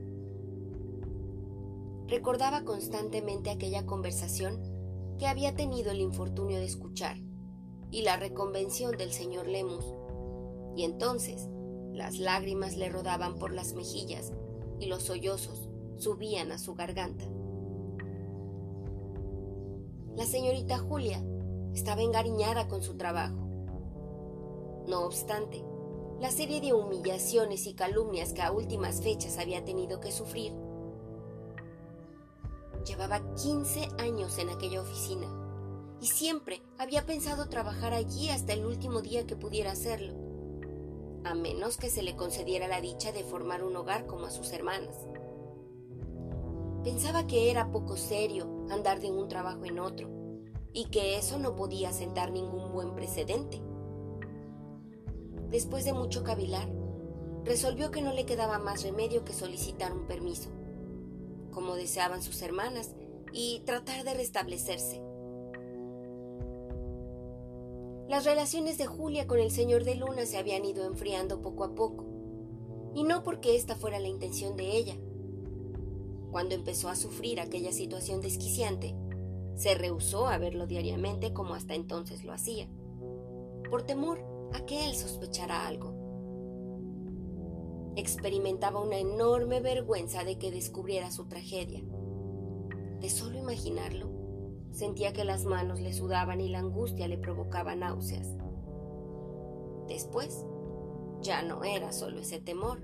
Recordaba 2.08 2.64
constantemente 2.64 3.50
aquella 3.50 3.86
conversación 3.86 4.60
que 5.18 5.26
había 5.26 5.54
tenido 5.54 5.92
el 5.92 6.00
infortunio 6.00 6.58
de 6.58 6.64
escuchar 6.64 7.16
y 7.90 8.02
la 8.02 8.16
reconvención 8.16 8.96
del 8.96 9.12
señor 9.12 9.46
Lemus, 9.46 9.84
y 10.76 10.84
entonces 10.84 11.48
las 11.92 12.18
lágrimas 12.18 12.76
le 12.76 12.88
rodaban 12.88 13.36
por 13.36 13.52
las 13.52 13.74
mejillas 13.74 14.32
y 14.80 14.86
los 14.86 15.04
sollozos 15.04 15.68
subían 15.96 16.52
a 16.52 16.58
su 16.58 16.74
garganta. 16.74 17.24
La 20.16 20.24
señorita 20.24 20.78
Julia 20.78 21.22
estaba 21.78 22.02
engariñada 22.02 22.68
con 22.68 22.82
su 22.82 22.96
trabajo. 22.96 23.36
No 24.86 25.04
obstante, 25.04 25.64
la 26.20 26.30
serie 26.30 26.60
de 26.60 26.72
humillaciones 26.72 27.66
y 27.66 27.74
calumnias 27.74 28.32
que 28.32 28.42
a 28.42 28.52
últimas 28.52 29.00
fechas 29.00 29.38
había 29.38 29.64
tenido 29.64 30.00
que 30.00 30.12
sufrir 30.12 30.52
Llevaba 32.88 33.20
15 33.34 33.88
años 33.98 34.38
en 34.38 34.48
aquella 34.48 34.80
oficina 34.80 35.26
y 36.00 36.06
siempre 36.06 36.62
había 36.78 37.04
pensado 37.04 37.48
trabajar 37.50 37.92
allí 37.92 38.30
hasta 38.30 38.54
el 38.54 38.64
último 38.64 39.02
día 39.02 39.26
que 39.26 39.36
pudiera 39.36 39.72
hacerlo, 39.72 40.14
a 41.24 41.34
menos 41.34 41.76
que 41.76 41.90
se 41.90 42.02
le 42.02 42.16
concediera 42.16 42.66
la 42.66 42.80
dicha 42.80 43.12
de 43.12 43.24
formar 43.24 43.62
un 43.62 43.76
hogar 43.76 44.06
como 44.06 44.24
a 44.24 44.30
sus 44.30 44.52
hermanas. 44.52 44.94
Pensaba 46.82 47.26
que 47.26 47.50
era 47.50 47.70
poco 47.70 47.96
serio 47.98 48.66
andar 48.70 49.00
de 49.00 49.10
un 49.10 49.28
trabajo 49.28 49.66
en 49.66 49.78
otro 49.80 50.17
y 50.72 50.86
que 50.86 51.16
eso 51.16 51.38
no 51.38 51.56
podía 51.56 51.92
sentar 51.92 52.30
ningún 52.30 52.72
buen 52.72 52.94
precedente. 52.94 53.60
Después 55.50 55.84
de 55.84 55.92
mucho 55.92 56.24
cavilar, 56.24 56.68
resolvió 57.44 57.90
que 57.90 58.02
no 58.02 58.12
le 58.12 58.26
quedaba 58.26 58.58
más 58.58 58.82
remedio 58.82 59.24
que 59.24 59.32
solicitar 59.32 59.92
un 59.92 60.06
permiso 60.06 60.50
como 61.58 61.74
deseaban 61.74 62.22
sus 62.22 62.40
hermanas 62.42 62.94
y 63.32 63.62
tratar 63.66 64.04
de 64.04 64.14
restablecerse. 64.14 65.02
Las 68.08 68.24
relaciones 68.24 68.78
de 68.78 68.86
Julia 68.86 69.26
con 69.26 69.40
el 69.40 69.50
señor 69.50 69.82
de 69.82 69.96
Luna 69.96 70.24
se 70.24 70.38
habían 70.38 70.64
ido 70.64 70.86
enfriando 70.86 71.42
poco 71.42 71.64
a 71.64 71.74
poco, 71.74 72.04
y 72.94 73.02
no 73.02 73.24
porque 73.24 73.56
esta 73.56 73.74
fuera 73.74 73.98
la 73.98 74.06
intención 74.06 74.56
de 74.56 74.76
ella. 74.76 74.96
Cuando 76.30 76.54
empezó 76.54 76.88
a 76.88 76.94
sufrir 76.94 77.40
aquella 77.40 77.72
situación 77.72 78.20
desquiciante, 78.20 78.94
se 79.58 79.74
rehusó 79.74 80.28
a 80.28 80.38
verlo 80.38 80.68
diariamente 80.68 81.32
como 81.32 81.54
hasta 81.54 81.74
entonces 81.74 82.22
lo 82.22 82.32
hacía, 82.32 82.68
por 83.68 83.82
temor 83.82 84.20
a 84.54 84.64
que 84.64 84.86
él 84.86 84.94
sospechara 84.94 85.66
algo. 85.66 85.94
Experimentaba 87.96 88.80
una 88.80 88.98
enorme 88.98 89.60
vergüenza 89.60 90.22
de 90.22 90.38
que 90.38 90.52
descubriera 90.52 91.10
su 91.10 91.26
tragedia. 91.26 91.82
De 93.00 93.10
solo 93.10 93.36
imaginarlo, 93.36 94.08
sentía 94.70 95.12
que 95.12 95.24
las 95.24 95.44
manos 95.44 95.80
le 95.80 95.92
sudaban 95.92 96.40
y 96.40 96.48
la 96.48 96.60
angustia 96.60 97.08
le 97.08 97.18
provocaba 97.18 97.74
náuseas. 97.74 98.36
Después, 99.88 100.46
ya 101.20 101.42
no 101.42 101.64
era 101.64 101.90
solo 101.90 102.20
ese 102.20 102.38
temor, 102.38 102.80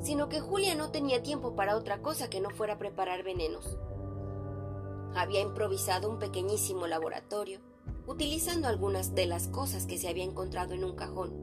sino 0.00 0.28
que 0.28 0.40
Julia 0.40 0.74
no 0.74 0.90
tenía 0.90 1.22
tiempo 1.22 1.54
para 1.54 1.76
otra 1.76 2.02
cosa 2.02 2.28
que 2.28 2.40
no 2.40 2.50
fuera 2.50 2.78
preparar 2.78 3.22
venenos. 3.22 3.78
Había 5.18 5.40
improvisado 5.40 6.08
un 6.08 6.20
pequeñísimo 6.20 6.86
laboratorio, 6.86 7.58
utilizando 8.06 8.68
algunas 8.68 9.16
de 9.16 9.26
las 9.26 9.48
cosas 9.48 9.84
que 9.84 9.98
se 9.98 10.06
había 10.06 10.22
encontrado 10.22 10.74
en 10.74 10.84
un 10.84 10.94
cajón, 10.94 11.34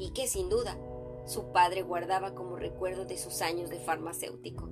y 0.00 0.10
que 0.10 0.26
sin 0.26 0.48
duda 0.48 0.76
su 1.24 1.52
padre 1.52 1.82
guardaba 1.82 2.34
como 2.34 2.56
recuerdo 2.56 3.04
de 3.04 3.18
sus 3.18 3.40
años 3.40 3.70
de 3.70 3.78
farmacéutico. 3.78 4.68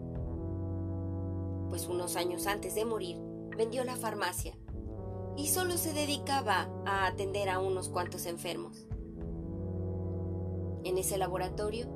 Pues 1.69 1.87
unos 1.87 2.17
años 2.17 2.49
antes 2.49 2.75
de 2.75 2.85
morir, 2.85 3.17
vendió 3.57 3.85
la 3.85 3.95
farmacia 3.95 4.59
y 5.37 5.47
solo 5.47 5.76
se 5.76 5.93
dedicaba 5.93 6.69
a 6.87 7.07
atender 7.07 7.49
a 7.49 7.61
unos 7.61 7.88
cuantos 7.88 8.26
enfermos. 8.26 8.88
En 10.83 10.99
ese 10.99 11.17
laboratorio, 11.17 11.87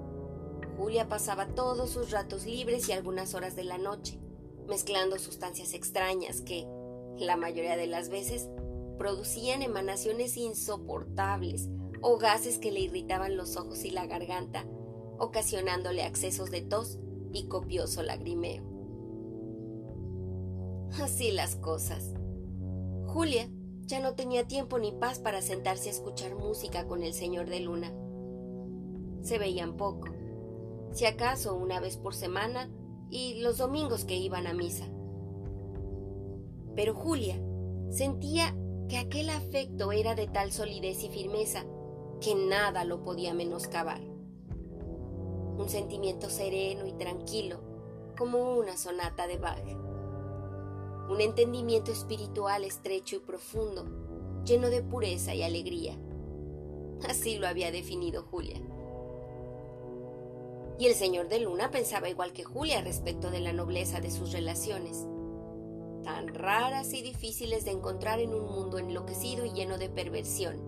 Julia 0.78 1.08
pasaba 1.08 1.48
todos 1.48 1.90
sus 1.90 2.12
ratos 2.12 2.46
libres 2.46 2.88
y 2.88 2.92
algunas 2.92 3.34
horas 3.34 3.56
de 3.56 3.64
la 3.64 3.78
noche, 3.78 4.20
mezclando 4.66 5.18
sustancias 5.18 5.74
extrañas 5.74 6.40
que, 6.40 6.66
la 7.18 7.36
mayoría 7.36 7.76
de 7.76 7.86
las 7.86 8.08
veces, 8.08 8.48
producían 8.98 9.62
emanaciones 9.62 10.36
insoportables 10.36 11.68
o 12.00 12.18
gases 12.18 12.58
que 12.58 12.70
le 12.70 12.80
irritaban 12.80 13.36
los 13.36 13.56
ojos 13.56 13.84
y 13.84 13.90
la 13.90 14.06
garganta, 14.06 14.66
ocasionándole 15.18 16.02
accesos 16.02 16.50
de 16.50 16.62
tos 16.62 16.98
y 17.32 17.46
copioso 17.48 18.02
lagrimeo. 18.02 18.62
Así 21.00 21.30
las 21.30 21.56
cosas. 21.56 22.14
Julia 23.06 23.48
ya 23.86 24.00
no 24.00 24.14
tenía 24.14 24.46
tiempo 24.46 24.78
ni 24.78 24.92
paz 24.92 25.18
para 25.18 25.42
sentarse 25.42 25.88
a 25.88 25.92
escuchar 25.92 26.34
música 26.36 26.86
con 26.86 27.02
el 27.02 27.14
señor 27.14 27.48
de 27.48 27.60
Luna. 27.60 27.92
Se 29.22 29.38
veían 29.38 29.76
poco, 29.76 30.08
si 30.92 31.06
acaso 31.06 31.54
una 31.54 31.80
vez 31.80 31.96
por 31.96 32.14
semana 32.14 32.70
y 33.10 33.40
los 33.40 33.58
domingos 33.58 34.04
que 34.04 34.16
iban 34.16 34.46
a 34.46 34.54
misa. 34.54 34.86
Pero 36.74 36.94
Julia 36.94 37.40
sentía 37.90 38.56
que 38.88 38.98
aquel 38.98 39.30
afecto 39.30 39.92
era 39.92 40.14
de 40.14 40.26
tal 40.26 40.52
solidez 40.52 41.02
y 41.04 41.08
firmeza 41.08 41.64
que 42.20 42.34
nada 42.34 42.84
lo 42.84 43.02
podía 43.02 43.34
menoscabar. 43.34 44.00
Un 44.00 45.68
sentimiento 45.68 46.28
sereno 46.30 46.86
y 46.86 46.92
tranquilo, 46.92 47.60
como 48.16 48.54
una 48.56 48.76
sonata 48.76 49.26
de 49.26 49.38
Bach. 49.38 49.64
Un 51.08 51.20
entendimiento 51.20 51.92
espiritual 51.92 52.64
estrecho 52.64 53.16
y 53.16 53.20
profundo, 53.20 53.84
lleno 54.44 54.70
de 54.70 54.82
pureza 54.82 55.34
y 55.34 55.42
alegría. 55.42 55.98
Así 57.08 57.38
lo 57.38 57.46
había 57.46 57.70
definido 57.70 58.22
Julia. 58.22 58.60
Y 60.78 60.86
el 60.86 60.94
señor 60.94 61.28
de 61.28 61.38
Luna 61.38 61.70
pensaba 61.70 62.08
igual 62.08 62.32
que 62.32 62.42
Julia 62.42 62.80
respecto 62.80 63.30
de 63.30 63.40
la 63.40 63.52
nobleza 63.52 64.00
de 64.00 64.10
sus 64.10 64.32
relaciones, 64.32 65.06
tan 66.02 66.34
raras 66.34 66.92
y 66.92 67.02
difíciles 67.02 67.64
de 67.64 67.70
encontrar 67.70 68.18
en 68.18 68.34
un 68.34 68.44
mundo 68.46 68.78
enloquecido 68.78 69.44
y 69.44 69.52
lleno 69.52 69.78
de 69.78 69.88
perversión, 69.88 70.60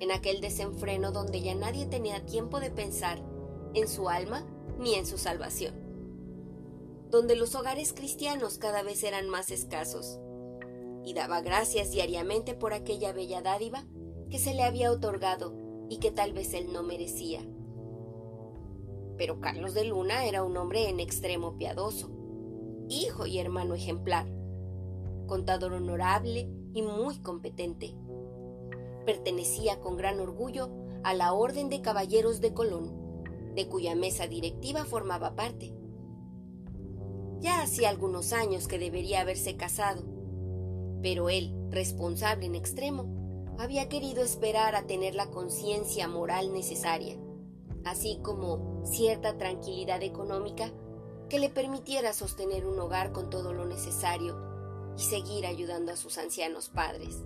en 0.00 0.10
aquel 0.10 0.40
desenfreno 0.40 1.12
donde 1.12 1.40
ya 1.40 1.54
nadie 1.54 1.86
tenía 1.86 2.26
tiempo 2.26 2.58
de 2.58 2.70
pensar 2.70 3.22
en 3.74 3.86
su 3.86 4.08
alma 4.08 4.44
ni 4.78 4.94
en 4.94 5.06
su 5.06 5.18
salvación, 5.18 5.74
donde 7.10 7.36
los 7.36 7.54
hogares 7.54 7.92
cristianos 7.92 8.58
cada 8.58 8.82
vez 8.82 9.04
eran 9.04 9.28
más 9.28 9.52
escasos, 9.52 10.18
y 11.04 11.14
daba 11.14 11.40
gracias 11.42 11.92
diariamente 11.92 12.54
por 12.54 12.72
aquella 12.72 13.12
bella 13.12 13.40
dádiva 13.40 13.84
que 14.30 14.40
se 14.40 14.54
le 14.54 14.64
había 14.64 14.90
otorgado 14.90 15.54
y 15.88 15.98
que 15.98 16.10
tal 16.10 16.32
vez 16.32 16.54
él 16.54 16.72
no 16.72 16.82
merecía 16.82 17.40
pero 19.16 19.40
Carlos 19.40 19.74
de 19.74 19.84
Luna 19.84 20.26
era 20.26 20.42
un 20.42 20.56
hombre 20.56 20.88
en 20.88 21.00
extremo 21.00 21.56
piadoso, 21.56 22.10
hijo 22.88 23.26
y 23.26 23.38
hermano 23.38 23.74
ejemplar, 23.74 24.26
contador 25.26 25.72
honorable 25.72 26.48
y 26.74 26.82
muy 26.82 27.18
competente. 27.18 27.94
Pertenecía 29.06 29.80
con 29.80 29.96
gran 29.96 30.20
orgullo 30.20 30.70
a 31.02 31.14
la 31.14 31.32
Orden 31.32 31.68
de 31.68 31.82
Caballeros 31.82 32.40
de 32.40 32.54
Colón, 32.54 33.24
de 33.54 33.68
cuya 33.68 33.94
mesa 33.94 34.26
directiva 34.26 34.84
formaba 34.84 35.34
parte. 35.34 35.74
Ya 37.40 37.60
hacía 37.60 37.88
algunos 37.88 38.32
años 38.32 38.68
que 38.68 38.78
debería 38.78 39.20
haberse 39.20 39.56
casado, 39.56 40.04
pero 41.02 41.28
él, 41.28 41.52
responsable 41.70 42.46
en 42.46 42.54
extremo, 42.54 43.54
había 43.58 43.88
querido 43.88 44.22
esperar 44.22 44.74
a 44.74 44.86
tener 44.86 45.14
la 45.14 45.30
conciencia 45.30 46.08
moral 46.08 46.52
necesaria 46.52 47.16
así 47.84 48.18
como 48.22 48.82
cierta 48.84 49.36
tranquilidad 49.38 50.02
económica 50.02 50.72
que 51.28 51.38
le 51.38 51.48
permitiera 51.48 52.12
sostener 52.12 52.66
un 52.66 52.78
hogar 52.78 53.12
con 53.12 53.30
todo 53.30 53.52
lo 53.52 53.64
necesario 53.64 54.36
y 54.96 55.02
seguir 55.02 55.46
ayudando 55.46 55.92
a 55.92 55.96
sus 55.96 56.18
ancianos 56.18 56.68
padres. 56.68 57.24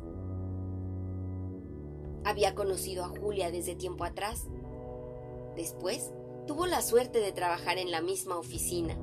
Había 2.25 2.55
conocido 2.55 3.05
a 3.05 3.09
Julia 3.09 3.51
desde 3.51 3.75
tiempo 3.75 4.05
atrás. 4.05 4.47
Después, 5.57 6.12
tuvo 6.47 6.66
la 6.66 6.83
suerte 6.83 7.21
de 7.21 7.33
trabajar 7.33 7.79
en 7.79 7.90
la 7.90 8.01
misma 8.01 8.37
oficina, 8.37 8.97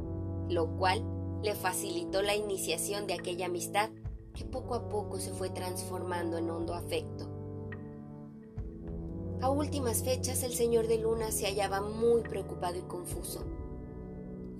lo 0.49 0.77
cual 0.77 1.03
le 1.41 1.55
facilitó 1.55 2.21
la 2.21 2.35
iniciación 2.35 3.07
de 3.07 3.15
aquella 3.15 3.47
amistad 3.47 3.89
que 4.33 4.45
poco 4.45 4.75
a 4.75 4.89
poco 4.89 5.19
se 5.19 5.31
fue 5.31 5.49
transformando 5.49 6.37
en 6.37 6.49
hondo 6.49 6.73
afecto. 6.73 7.32
A 9.43 9.49
últimas 9.49 10.03
fechas 10.03 10.41
el 10.43 10.53
señor 10.53 10.87
de 10.87 10.99
Luna 10.99 11.29
se 11.29 11.47
hallaba 11.47 11.81
muy 11.81 12.21
preocupado 12.21 12.77
y 12.77 12.83
confuso. 12.83 13.43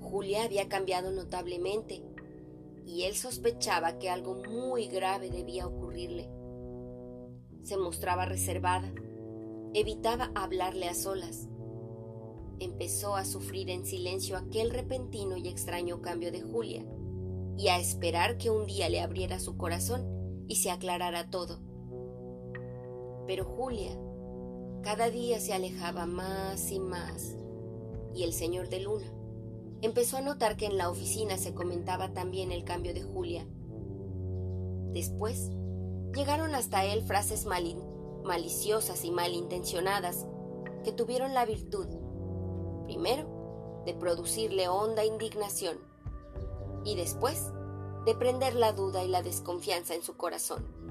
Julia 0.02 0.44
había 0.44 0.68
cambiado 0.68 1.14
notablemente 1.14 2.04
y 2.86 3.04
él 3.04 3.16
sospechaba 3.16 3.98
que 3.98 4.10
algo 4.10 4.36
muy 4.36 4.88
grave 4.88 5.30
debía 5.30 5.68
ocurrirle. 5.68 6.30
Se 7.64 7.78
mostraba 7.78 8.26
reservada, 8.26 8.94
evitaba 9.74 10.32
hablarle 10.36 10.90
a 10.90 10.94
solas. 10.96 11.48
Empezó 12.60 13.16
a 13.16 13.24
sufrir 13.24 13.70
en 13.70 13.86
silencio 13.86 14.36
aquel 14.36 14.70
repentino 14.70 15.38
y 15.38 15.48
extraño 15.48 16.02
cambio 16.02 16.30
de 16.30 16.42
Julia 16.42 16.86
y 17.58 17.70
a 17.70 17.80
esperar 17.80 18.38
que 18.38 18.50
un 18.50 18.66
día 18.66 18.90
le 18.90 19.00
abriera 19.00 19.40
su 19.40 19.56
corazón 19.56 20.46
y 20.50 20.58
se 20.58 20.72
aclarara 20.72 21.30
todo. 21.30 21.62
Pero 23.26 23.46
Julia 23.46 23.98
cada 24.84 25.10
día 25.10 25.40
se 25.40 25.54
alejaba 25.54 26.06
más 26.06 26.70
y 26.70 26.80
más. 26.80 27.36
Y 28.14 28.24
el 28.24 28.34
señor 28.34 28.70
de 28.70 28.82
Luna 28.82 29.12
empezó 29.82 30.18
a 30.18 30.22
notar 30.22 30.58
que 30.58 30.66
en 30.66 30.78
la 30.78 30.90
oficina 30.90 31.38
se 31.38 31.54
comentaba 31.54 32.14
también 32.14 32.52
el 32.52 32.64
cambio 32.64 32.94
de 32.94 33.02
Julia. 33.02 33.48
Después, 34.92 35.50
llegaron 36.14 36.54
hasta 36.54 36.86
él 36.86 37.02
frases 37.02 37.46
maliciosas 37.46 39.04
y 39.06 39.12
malintencionadas 39.12 40.28
que 40.84 40.92
tuvieron 40.92 41.34
la 41.34 41.46
virtud, 41.46 41.88
primero, 42.86 43.82
de 43.86 43.94
producirle 43.94 44.68
honda 44.68 45.06
indignación 45.06 45.78
y 46.86 46.96
después, 46.96 47.52
de 48.06 48.16
prender 48.16 48.56
la 48.56 48.74
duda 48.74 49.04
y 49.04 49.08
la 49.08 49.24
desconfianza 49.24 49.96
en 49.96 50.04
su 50.04 50.18
corazón. 50.18 50.83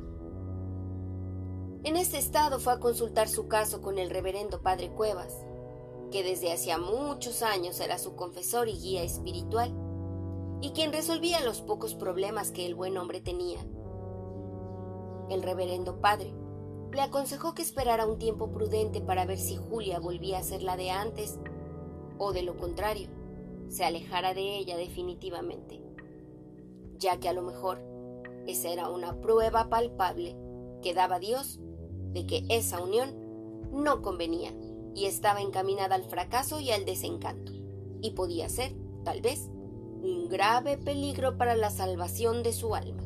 En 1.84 1.96
este 1.96 2.16
estado 2.16 2.60
fue 2.60 2.74
a 2.74 2.78
consultar 2.78 3.28
su 3.28 3.48
caso 3.48 3.82
con 3.82 3.98
el 3.98 4.08
reverendo 4.08 4.62
padre 4.62 4.90
Cuevas, 4.90 5.44
que 6.12 6.22
desde 6.22 6.52
hacía 6.52 6.78
muchos 6.78 7.42
años 7.42 7.80
era 7.80 7.98
su 7.98 8.14
confesor 8.14 8.68
y 8.68 8.78
guía 8.78 9.02
espiritual, 9.02 9.74
y 10.60 10.70
quien 10.70 10.92
resolvía 10.92 11.40
los 11.40 11.60
pocos 11.60 11.96
problemas 11.96 12.52
que 12.52 12.66
el 12.66 12.76
buen 12.76 12.96
hombre 12.98 13.20
tenía. 13.20 13.66
El 15.28 15.42
reverendo 15.42 16.00
padre 16.00 16.32
le 16.92 17.00
aconsejó 17.00 17.52
que 17.52 17.62
esperara 17.62 18.06
un 18.06 18.18
tiempo 18.18 18.52
prudente 18.52 19.00
para 19.00 19.26
ver 19.26 19.38
si 19.38 19.56
Julia 19.56 19.98
volvía 19.98 20.38
a 20.38 20.44
ser 20.44 20.62
la 20.62 20.76
de 20.76 20.90
antes, 20.90 21.40
o 22.16 22.32
de 22.32 22.42
lo 22.42 22.56
contrario, 22.58 23.08
se 23.66 23.84
alejara 23.84 24.34
de 24.34 24.56
ella 24.56 24.76
definitivamente, 24.76 25.82
ya 26.98 27.18
que 27.18 27.28
a 27.28 27.32
lo 27.32 27.42
mejor 27.42 27.82
esa 28.46 28.68
era 28.68 28.88
una 28.88 29.20
prueba 29.20 29.68
palpable 29.68 30.36
que 30.80 30.94
daba 30.94 31.18
Dios 31.18 31.58
de 32.12 32.26
que 32.26 32.44
esa 32.48 32.80
unión 32.82 33.14
no 33.72 34.02
convenía 34.02 34.52
y 34.94 35.06
estaba 35.06 35.40
encaminada 35.40 35.94
al 35.94 36.04
fracaso 36.04 36.60
y 36.60 36.70
al 36.70 36.84
desencanto, 36.84 37.52
y 38.00 38.10
podía 38.10 38.48
ser, 38.48 38.74
tal 39.04 39.22
vez, 39.22 39.50
un 40.02 40.28
grave 40.28 40.76
peligro 40.76 41.38
para 41.38 41.54
la 41.54 41.70
salvación 41.70 42.42
de 42.42 42.52
su 42.52 42.74
alma. 42.74 43.02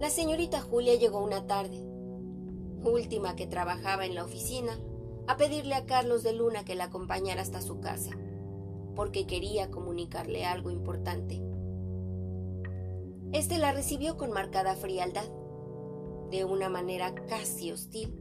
La 0.00 0.10
señorita 0.10 0.60
Julia 0.60 0.96
llegó 0.96 1.22
una 1.22 1.46
tarde, 1.46 1.80
última 2.82 3.36
que 3.36 3.46
trabajaba 3.46 4.04
en 4.04 4.16
la 4.16 4.24
oficina, 4.24 4.76
a 5.28 5.36
pedirle 5.36 5.74
a 5.74 5.86
Carlos 5.86 6.24
de 6.24 6.32
Luna 6.32 6.64
que 6.64 6.74
la 6.74 6.84
acompañara 6.84 7.42
hasta 7.42 7.62
su 7.62 7.78
casa, 7.78 8.10
porque 8.96 9.26
quería 9.26 9.70
comunicarle 9.70 10.44
algo 10.44 10.70
importante. 10.70 11.40
Este 13.32 13.56
la 13.56 13.72
recibió 13.72 14.18
con 14.18 14.30
marcada 14.30 14.76
frialdad, 14.76 15.28
de 16.30 16.44
una 16.44 16.68
manera 16.68 17.14
casi 17.14 17.72
hostil, 17.72 18.14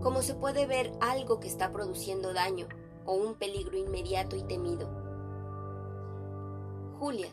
como 0.00 0.22
se 0.22 0.34
puede 0.34 0.66
ver 0.66 0.90
algo 1.00 1.38
que 1.38 1.48
está 1.48 1.70
produciendo 1.70 2.32
daño 2.32 2.66
o 3.04 3.12
un 3.12 3.34
peligro 3.34 3.76
inmediato 3.76 4.34
y 4.36 4.42
temido. 4.42 4.88
Julia, 6.98 7.28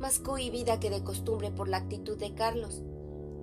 más 0.00 0.18
cohibida 0.18 0.80
que 0.80 0.90
de 0.90 1.04
costumbre 1.04 1.52
por 1.52 1.68
la 1.68 1.76
actitud 1.76 2.18
de 2.18 2.34
Carlos, 2.34 2.82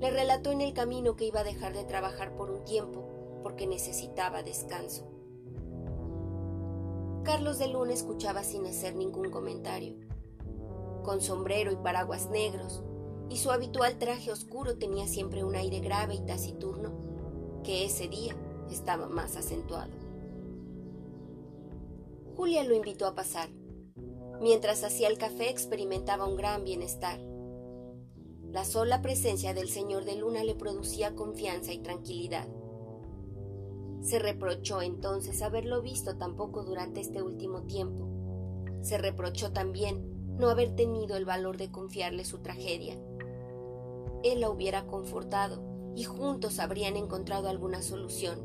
le 0.02 0.12
relató 0.12 0.52
en 0.52 0.60
el 0.60 0.74
camino 0.74 1.16
que 1.16 1.26
iba 1.26 1.40
a 1.40 1.46
dejar 1.46 1.74
de 1.74 1.86
trabajar 1.86 2.36
por 2.36 2.52
un 2.52 2.66
tiempo 2.66 3.08
porque 3.42 3.68
necesitaba 3.68 4.44
descanso. 4.44 5.08
Carlos 7.24 7.58
de 7.58 7.70
Luna 7.70 7.94
escuchaba 7.94 8.44
sin 8.44 8.66
hacer 8.66 8.96
ningún 8.96 9.30
comentario. 9.30 9.96
Con 11.06 11.22
sombrero 11.22 11.72
y 11.72 11.76
paraguas 11.76 12.32
negros, 12.32 12.82
y 13.30 13.38
su 13.38 13.52
habitual 13.52 14.00
traje 14.00 14.32
oscuro 14.32 14.80
tenía 14.80 15.08
siempre 15.08 15.44
un 15.44 15.56
aire 15.56 15.80
grave 15.80 16.16
y 16.16 16.26
taciturno, 16.26 17.62
que 17.64 17.86
ese 17.86 18.08
día 18.08 18.36
estaba 18.72 19.08
más 19.08 19.36
acentuado. 19.36 19.92
Julia 22.36 22.64
lo 22.64 22.74
invitó 22.74 23.06
a 23.06 23.14
pasar. 23.14 23.50
Mientras 24.42 24.84
hacía 24.84 25.08
el 25.08 25.20
café 25.20 25.52
experimentaba 25.52 26.26
un 26.26 26.38
gran 26.38 26.64
bienestar. 26.64 27.20
La 28.50 28.66
sola 28.66 29.04
presencia 29.04 29.54
del 29.54 29.70
señor 29.70 30.06
de 30.06 30.16
Luna 30.16 30.44
le 30.44 30.56
producía 30.56 31.14
confianza 31.14 31.72
y 31.72 31.84
tranquilidad. 31.84 32.48
Se 34.02 34.18
reprochó 34.18 34.82
entonces 34.82 35.44
haberlo 35.44 35.84
visto 35.84 36.18
tan 36.18 36.36
poco 36.36 36.64
durante 36.64 37.00
este 37.00 37.22
último 37.22 37.62
tiempo. 37.62 38.10
Se 38.82 38.98
reprochó 38.98 39.52
también 39.52 40.15
no 40.38 40.50
haber 40.50 40.76
tenido 40.76 41.16
el 41.18 41.26
valor 41.26 41.58
de 41.58 41.72
confiarle 41.72 42.26
su 42.26 42.40
tragedia. 42.40 42.98
Él 44.24 44.42
la 44.42 44.50
hubiera 44.50 44.86
confortado 44.88 45.62
y 45.96 46.04
juntos 46.04 46.60
habrían 46.60 46.98
encontrado 46.98 47.48
alguna 47.48 47.82
solución. 47.82 48.40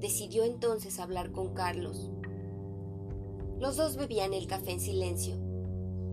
Decidió 0.00 0.44
entonces 0.44 0.98
hablar 0.98 1.32
con 1.32 1.54
Carlos. 1.54 2.10
Los 3.58 3.76
dos 3.76 3.96
bebían 3.96 4.32
el 4.32 4.46
café 4.46 4.72
en 4.72 4.80
silencio. 4.80 5.36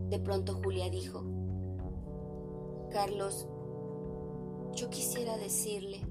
De 0.10 0.19
pronto 0.19 0.60
Julia 0.63 0.89
dijo, 0.89 1.23
Carlos, 2.91 3.47
yo 4.75 4.89
quisiera 4.89 5.38
decirle... 5.38 6.01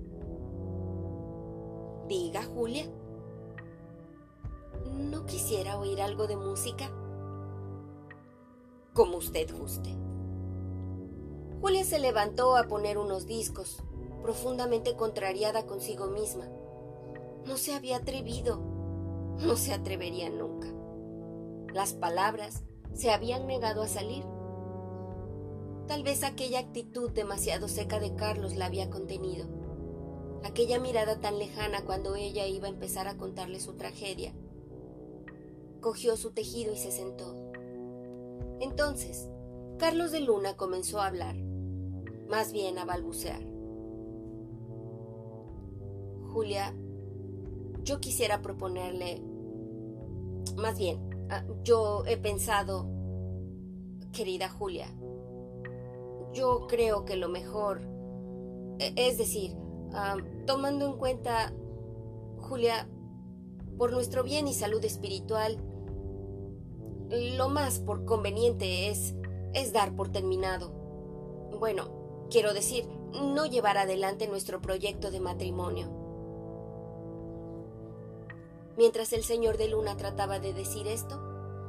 Diga, 2.09 2.43
Julia. 2.43 2.91
¿No 4.87 5.27
quisiera 5.27 5.79
oír 5.79 6.01
algo 6.01 6.27
de 6.27 6.37
música? 6.37 6.91
Como 8.99 9.19
usted 9.19 9.49
guste. 9.57 9.91
Julia 11.61 11.85
se 11.85 12.01
levantó 12.01 12.57
a 12.57 12.67
poner 12.67 12.99
unos 12.99 13.27
discos, 13.27 13.81
profundamente 14.23 14.97
contrariada 14.97 15.67
consigo 15.67 16.09
misma. 16.09 16.49
No 17.47 17.59
se 17.59 17.75
había 17.75 17.99
atrevido, 17.99 18.59
no 19.39 19.55
se 19.55 19.73
atrevería 19.73 20.31
nunca. 20.31 20.67
Las 21.73 21.93
palabras 21.93 22.65
se 22.93 23.13
habían 23.13 23.47
negado 23.47 23.83
a 23.83 23.87
salir. 23.87 24.25
Tal 25.87 26.03
vez 26.03 26.25
aquella 26.25 26.59
actitud 26.59 27.13
demasiado 27.13 27.69
seca 27.69 28.01
de 28.01 28.17
Carlos 28.17 28.57
la 28.57 28.67
había 28.67 28.91
contenido. 28.91 29.47
Aquella 30.43 30.81
mirada 30.81 31.21
tan 31.21 31.39
lejana 31.39 31.85
cuando 31.85 32.17
ella 32.17 32.49
iba 32.49 32.67
a 32.67 32.73
empezar 32.73 33.07
a 33.07 33.17
contarle 33.17 33.61
su 33.61 33.75
tragedia. 33.75 34.35
Cogió 35.81 36.17
su 36.17 36.33
tejido 36.33 36.73
y 36.73 36.79
se 36.79 36.91
sentó. 36.91 37.48
Entonces, 38.61 39.29
Carlos 39.79 40.13
de 40.13 40.21
Luna 40.21 40.57
comenzó 40.57 41.01
a 41.01 41.07
hablar, 41.07 41.37
más 42.29 42.53
bien 42.53 42.79
a 42.79 42.85
balbucear. 42.85 43.43
Julia, 46.33 46.75
yo 47.85 48.01
quisiera 48.01 48.43
proponerle, 48.43 49.23
más 50.57 50.79
bien, 50.79 51.09
Ah, 51.31 51.45
yo 51.63 52.05
he 52.07 52.17
pensado, 52.17 52.87
querida 54.13 54.49
Julia, 54.49 54.87
yo 56.33 56.67
creo 56.69 57.05
que 57.05 57.17
lo 57.17 57.29
mejor, 57.29 57.83
e, 58.79 58.95
es 58.97 59.19
decir, 59.19 59.55
ah, 59.93 60.17
tomando 60.47 60.87
en 60.87 60.97
cuenta, 60.97 61.53
Julia, 62.39 62.89
por 63.77 63.93
nuestro 63.93 64.23
bien 64.23 64.49
y 64.49 64.55
salud 64.55 64.83
espiritual, 64.83 65.59
lo 67.11 67.49
más 67.49 67.79
por 67.79 68.05
conveniente 68.05 68.91
es, 68.91 69.15
es 69.55 69.73
dar 69.73 69.95
por 69.95 70.11
terminado. 70.11 70.71
Bueno, 71.59 72.27
quiero 72.31 72.53
decir, 72.53 72.87
no 73.13 73.47
llevar 73.47 73.79
adelante 73.79 74.29
nuestro 74.29 74.61
proyecto 74.61 75.11
de 75.11 75.21
matrimonio. 75.21 75.91
Mientras 78.77 79.13
el 79.13 79.25
señor 79.25 79.57
de 79.57 79.69
Luna 79.69 79.97
trataba 79.97 80.39
de 80.39 80.53
decir 80.53 80.87
esto, 80.87 81.21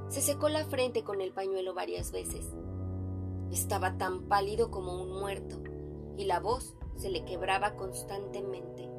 se 0.10 0.22
secó 0.22 0.50
la 0.50 0.66
frente 0.66 1.04
con 1.04 1.22
el 1.22 1.32
pañuelo 1.32 1.74
varias 1.74 2.12
veces. 2.12 2.46
Estaba 3.52 3.98
tan 3.98 4.28
pálido 4.28 4.70
como 4.70 5.02
un 5.02 5.12
muerto, 5.20 5.58
y 6.18 6.26
la 6.26 6.40
voz 6.40 6.76
se 6.98 7.10
le 7.10 7.26
quebraba 7.26 7.76
constantemente. 7.76 8.90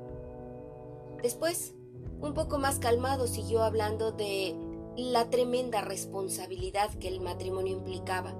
Después, 1.22 1.74
un 2.20 2.34
poco 2.34 2.58
más 2.58 2.78
calmado, 2.78 3.26
siguió 3.26 3.62
hablando 3.62 4.10
de 4.10 4.56
la 5.04 5.30
tremenda 5.30 5.80
responsabilidad 5.80 6.92
que 6.94 7.08
el 7.08 7.20
matrimonio 7.20 7.72
implicaba, 7.72 8.34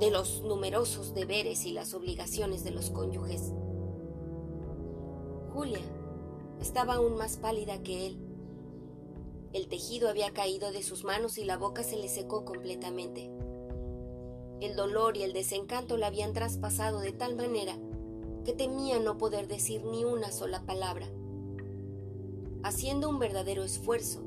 de 0.00 0.10
los 0.10 0.42
numerosos 0.42 1.14
deberes 1.14 1.64
y 1.64 1.72
las 1.72 1.94
obligaciones 1.94 2.64
de 2.64 2.70
los 2.70 2.90
cónyuges. 2.90 3.52
Julia 5.52 5.80
estaba 6.60 6.94
aún 6.94 7.16
más 7.16 7.38
pálida 7.38 7.82
que 7.82 8.06
él 8.06 8.26
el 9.56 9.68
tejido 9.68 10.10
había 10.10 10.34
caído 10.34 10.70
de 10.70 10.82
sus 10.82 11.02
manos 11.02 11.38
y 11.38 11.44
la 11.44 11.56
boca 11.56 11.82
se 11.82 11.96
le 11.96 12.10
secó 12.10 12.44
completamente. 12.44 13.30
El 14.60 14.76
dolor 14.76 15.16
y 15.16 15.22
el 15.22 15.32
desencanto 15.32 15.96
la 15.96 16.08
habían 16.08 16.34
traspasado 16.34 17.00
de 17.00 17.12
tal 17.12 17.36
manera 17.36 17.74
que 18.44 18.52
temía 18.52 18.98
no 18.98 19.16
poder 19.16 19.48
decir 19.48 19.82
ni 19.84 20.04
una 20.04 20.30
sola 20.30 20.66
palabra. 20.66 21.06
Haciendo 22.64 23.08
un 23.08 23.18
verdadero 23.18 23.64
esfuerzo, 23.64 24.25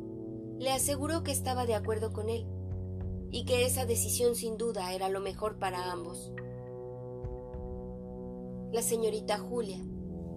le 0.59 0.71
aseguró 0.71 1.23
que 1.23 1.31
estaba 1.31 1.65
de 1.65 1.73
acuerdo 1.73 2.11
con 2.11 2.29
él 2.29 2.45
y 3.31 3.45
que 3.45 3.65
esa 3.65 3.85
decisión 3.85 4.35
sin 4.35 4.57
duda 4.57 4.93
era 4.93 5.07
lo 5.07 5.21
mejor 5.21 5.57
para 5.57 5.89
ambos. 5.89 6.33
La 8.73 8.81
señorita 8.81 9.39
Julia 9.39 9.79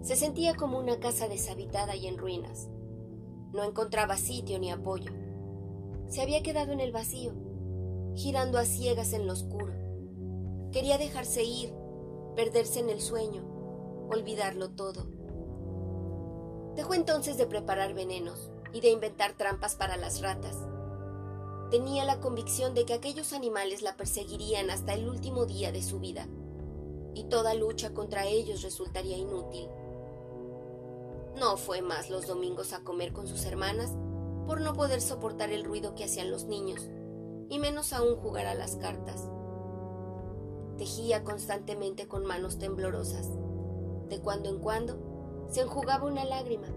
se 0.03 0.15
sentía 0.15 0.55
como 0.55 0.79
una 0.79 1.01
casa 1.01 1.27
deshabitada 1.27 1.97
y 1.97 2.07
en 2.07 2.19
ruinas. 2.19 2.69
No 3.53 3.65
encontraba 3.65 4.17
sitio 4.17 4.61
ni 4.61 4.71
apoyo. 4.71 5.11
Se 6.07 6.23
había 6.23 6.43
quedado 6.43 6.71
en 6.71 6.79
el 6.79 6.93
vacío, 6.93 7.33
girando 8.15 8.59
a 8.59 8.65
ciegas 8.65 9.13
en 9.15 9.27
lo 9.27 9.33
oscuro. 9.33 9.75
Quería 10.71 10.99
dejarse 10.99 11.43
ir, 11.43 11.75
perderse 12.37 12.79
en 12.79 12.91
el 12.91 13.01
sueño, 13.01 13.43
olvidarlo 14.09 14.71
todo. 14.71 15.05
Dejó 16.77 16.95
entonces 16.95 17.37
de 17.37 17.47
preparar 17.47 17.93
venenos 17.93 18.52
y 18.73 18.81
de 18.81 18.91
inventar 18.91 19.33
trampas 19.37 19.75
para 19.75 19.97
las 19.97 20.21
ratas. 20.21 20.57
Tenía 21.71 22.05
la 22.05 22.21
convicción 22.21 22.75
de 22.75 22.85
que 22.85 22.95
aquellos 22.95 23.33
animales 23.33 23.83
la 23.83 23.97
perseguirían 23.97 24.71
hasta 24.71 24.95
el 24.95 25.09
último 25.09 25.47
día 25.47 25.73
de 25.73 25.83
su 25.83 26.01
vida, 26.01 26.29
y 27.15 27.25
toda 27.25 27.55
lucha 27.55 27.95
contra 27.95 28.27
ellos 28.27 28.63
resultaría 28.63 29.17
inútil. 29.17 29.69
No 31.39 31.57
fue 31.57 31.81
más 31.81 32.11
los 32.11 32.27
domingos 32.27 32.73
a 32.73 32.85
comer 32.85 33.13
con 33.13 33.27
sus 33.27 33.45
hermanas 33.47 33.95
por 34.47 34.61
no 34.61 34.75
poder 34.75 35.01
soportar 35.01 35.51
el 35.51 35.65
ruido 35.65 35.95
que 35.95 36.05
hacían 36.05 36.31
los 36.31 36.45
niños, 36.45 36.89
y 37.49 37.59
menos 37.59 37.93
aún 37.93 38.17
jugar 38.17 38.47
a 38.47 38.55
las 38.55 38.77
cartas. 38.77 39.29
Tejía 40.79 41.23
constantemente 41.23 42.09
con 42.09 42.25
manos 42.27 42.59
temblorosas. 42.59 43.29
De 44.09 44.21
cuando 44.21 44.51
en 44.51 44.59
cuando 44.59 45.47
se 45.51 45.61
enjugaba 45.61 46.07
una 46.07 46.25
lágrima 46.25 46.69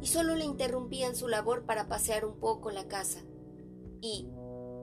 y 0.00 0.06
solo 0.06 0.34
le 0.34 0.44
interrumpían 0.44 1.16
su 1.16 1.28
labor 1.28 1.64
para 1.64 1.88
pasear 1.88 2.24
un 2.24 2.38
poco 2.38 2.70
la 2.70 2.86
casa 2.86 3.20
y 4.00 4.28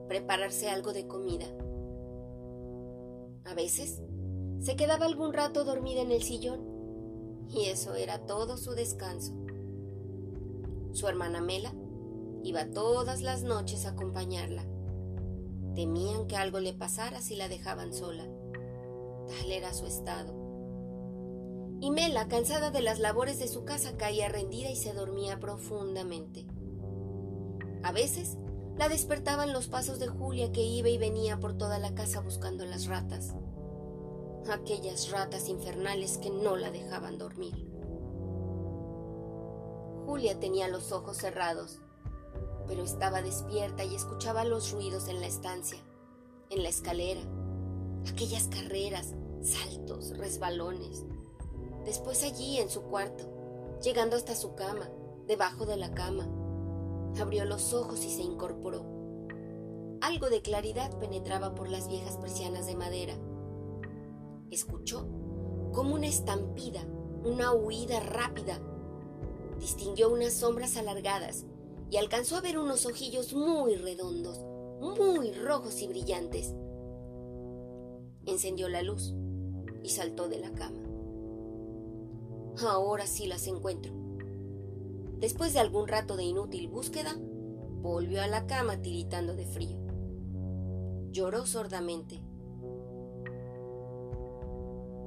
prepararse 0.08 0.68
algo 0.68 0.92
de 0.92 1.06
comida. 1.06 1.46
A 3.44 3.54
veces 3.54 4.02
se 4.60 4.76
quedaba 4.76 5.06
algún 5.06 5.32
rato 5.32 5.64
dormida 5.64 6.00
en 6.00 6.10
el 6.10 6.22
sillón 6.22 7.46
Y 7.50 7.66
eso 7.66 7.94
era 7.94 8.24
todo 8.26 8.56
su 8.56 8.72
descanso. 8.72 9.34
Su 10.92 11.08
hermana 11.08 11.40
Mela 11.40 11.74
iba 12.42 12.70
todas 12.70 13.20
las 13.20 13.42
noches 13.42 13.84
a 13.84 13.90
acompañarla. 13.90 14.64
Temían 15.74 16.26
que 16.26 16.36
algo 16.36 16.60
le 16.60 16.72
pasara 16.72 17.20
si 17.20 17.36
la 17.36 17.48
dejaban 17.48 17.92
sola. 17.92 18.24
Tal 19.26 19.50
era 19.50 19.74
su 19.74 19.86
estado. 19.86 20.43
Y 21.84 21.90
Mela, 21.90 22.28
cansada 22.28 22.70
de 22.70 22.80
las 22.80 22.98
labores 22.98 23.38
de 23.38 23.46
su 23.46 23.66
casa, 23.66 23.98
caía 23.98 24.30
rendida 24.30 24.70
y 24.70 24.74
se 24.74 24.94
dormía 24.94 25.38
profundamente. 25.38 26.46
A 27.82 27.92
veces 27.92 28.38
la 28.78 28.88
despertaban 28.88 29.52
los 29.52 29.68
pasos 29.68 29.98
de 29.98 30.08
Julia 30.08 30.50
que 30.50 30.62
iba 30.62 30.88
y 30.88 30.96
venía 30.96 31.38
por 31.38 31.58
toda 31.58 31.78
la 31.78 31.94
casa 31.94 32.20
buscando 32.20 32.64
las 32.64 32.86
ratas. 32.86 33.34
Aquellas 34.50 35.10
ratas 35.10 35.50
infernales 35.50 36.16
que 36.16 36.30
no 36.30 36.56
la 36.56 36.70
dejaban 36.70 37.18
dormir. 37.18 37.68
Julia 40.06 40.40
tenía 40.40 40.68
los 40.68 40.90
ojos 40.90 41.18
cerrados, 41.18 41.80
pero 42.66 42.82
estaba 42.82 43.20
despierta 43.20 43.84
y 43.84 43.94
escuchaba 43.94 44.46
los 44.46 44.72
ruidos 44.72 45.06
en 45.08 45.20
la 45.20 45.26
estancia, 45.26 45.80
en 46.48 46.62
la 46.62 46.70
escalera, 46.70 47.20
aquellas 48.08 48.48
carreras, 48.48 49.12
saltos, 49.42 50.16
resbalones. 50.16 51.04
Después 51.84 52.22
allí 52.24 52.58
en 52.58 52.70
su 52.70 52.82
cuarto, 52.82 53.24
llegando 53.82 54.16
hasta 54.16 54.34
su 54.34 54.54
cama, 54.54 54.88
debajo 55.26 55.66
de 55.66 55.76
la 55.76 55.92
cama, 55.92 56.28
Abrió 57.20 57.44
los 57.44 57.72
ojos 57.72 58.04
y 58.04 58.10
se 58.10 58.22
incorporó. 58.22 58.84
Algo 60.00 60.28
de 60.30 60.42
claridad 60.42 60.98
penetraba 60.98 61.54
por 61.54 61.68
las 61.68 61.88
viejas 61.88 62.16
persianas 62.16 62.66
de 62.66 62.74
madera. 62.74 63.14
Escuchó 64.50 65.06
como 65.72 65.94
una 65.94 66.08
estampida, 66.08 66.84
una 67.24 67.52
huida 67.52 68.00
rápida. 68.00 68.60
Distinguió 69.60 70.10
unas 70.10 70.32
sombras 70.32 70.76
alargadas 70.76 71.46
y 71.90 71.96
alcanzó 71.98 72.36
a 72.36 72.40
ver 72.40 72.58
unos 72.58 72.84
ojillos 72.84 73.32
muy 73.32 73.76
redondos, 73.76 74.44
muy 74.80 75.32
rojos 75.32 75.80
y 75.82 75.86
brillantes. 75.86 76.52
Encendió 78.26 78.68
la 78.68 78.82
luz 78.82 79.14
y 79.82 79.90
saltó 79.90 80.28
de 80.28 80.40
la 80.40 80.50
cama. 80.50 80.83
Ahora 82.62 83.06
sí 83.08 83.26
las 83.26 83.48
encuentro. 83.48 83.92
Después 85.18 85.52
de 85.54 85.58
algún 85.58 85.88
rato 85.88 86.16
de 86.16 86.22
inútil 86.22 86.68
búsqueda, 86.68 87.16
volvió 87.82 88.22
a 88.22 88.28
la 88.28 88.46
cama 88.46 88.80
tiritando 88.80 89.34
de 89.34 89.44
frío. 89.44 89.76
Lloró 91.10 91.46
sordamente. 91.46 92.22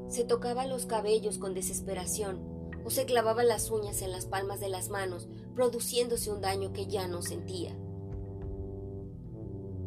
Se 0.09 0.25
tocaba 0.25 0.65
los 0.65 0.85
cabellos 0.85 1.37
con 1.37 1.53
desesperación 1.53 2.71
o 2.83 2.89
se 2.89 3.05
clavaba 3.05 3.43
las 3.43 3.71
uñas 3.71 4.01
en 4.01 4.11
las 4.11 4.25
palmas 4.25 4.59
de 4.59 4.69
las 4.69 4.89
manos, 4.89 5.29
produciéndose 5.55 6.31
un 6.31 6.41
daño 6.41 6.73
que 6.73 6.87
ya 6.87 7.07
no 7.07 7.21
sentía. 7.21 7.77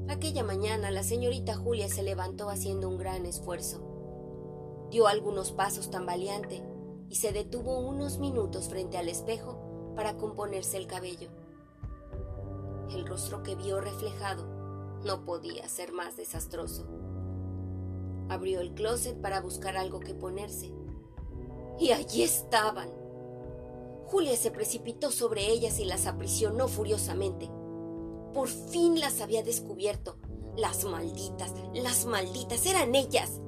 Aquella 0.09 0.45
mañana 0.45 0.91
la 0.91 1.03
señorita 1.03 1.57
Julia 1.57 1.89
se 1.89 2.03
levantó 2.03 2.49
haciendo 2.49 2.89
un 2.89 2.97
gran 2.97 3.27
esfuerzo. 3.27 4.89
Dio 4.91 5.07
algunos 5.07 5.53
pasos 5.53 5.91
tambaleante 5.91 6.63
y 7.11 7.17
se 7.17 7.33
detuvo 7.33 7.81
unos 7.81 8.19
minutos 8.19 8.69
frente 8.69 8.97
al 8.97 9.09
espejo 9.09 9.93
para 9.97 10.17
componerse 10.17 10.77
el 10.77 10.87
cabello. 10.87 11.29
El 12.91 13.05
rostro 13.05 13.43
que 13.43 13.57
vio 13.57 13.81
reflejado 13.81 14.47
no 15.05 15.25
podía 15.25 15.69
ser 15.69 15.93
más 15.93 16.17
desastroso. 16.17 16.87
Abrió 18.29 18.61
el 18.61 18.75
closet 18.75 19.21
para 19.21 19.41
buscar 19.41 19.77
algo 19.77 19.99
que 19.99 20.15
ponerse. 20.15 20.73
Y 21.81 21.91
allí 21.91 22.23
estaban. 22.23 22.89
Julia 24.07 24.37
se 24.37 24.53
precipitó 24.53 25.11
sobre 25.11 25.49
ellas 25.49 25.81
y 25.81 25.85
las 25.85 26.07
aprisionó 26.07 26.69
furiosamente. 26.69 27.51
Por 28.33 28.49
fin 28.49 29.01
las 29.01 29.21
había 29.21 29.43
descubierto. 29.43 30.17
Las 30.57 30.85
malditas, 30.85 31.53
las 31.75 32.07
malditas, 32.07 32.67
eran 32.67 32.95
ellas. 32.95 33.41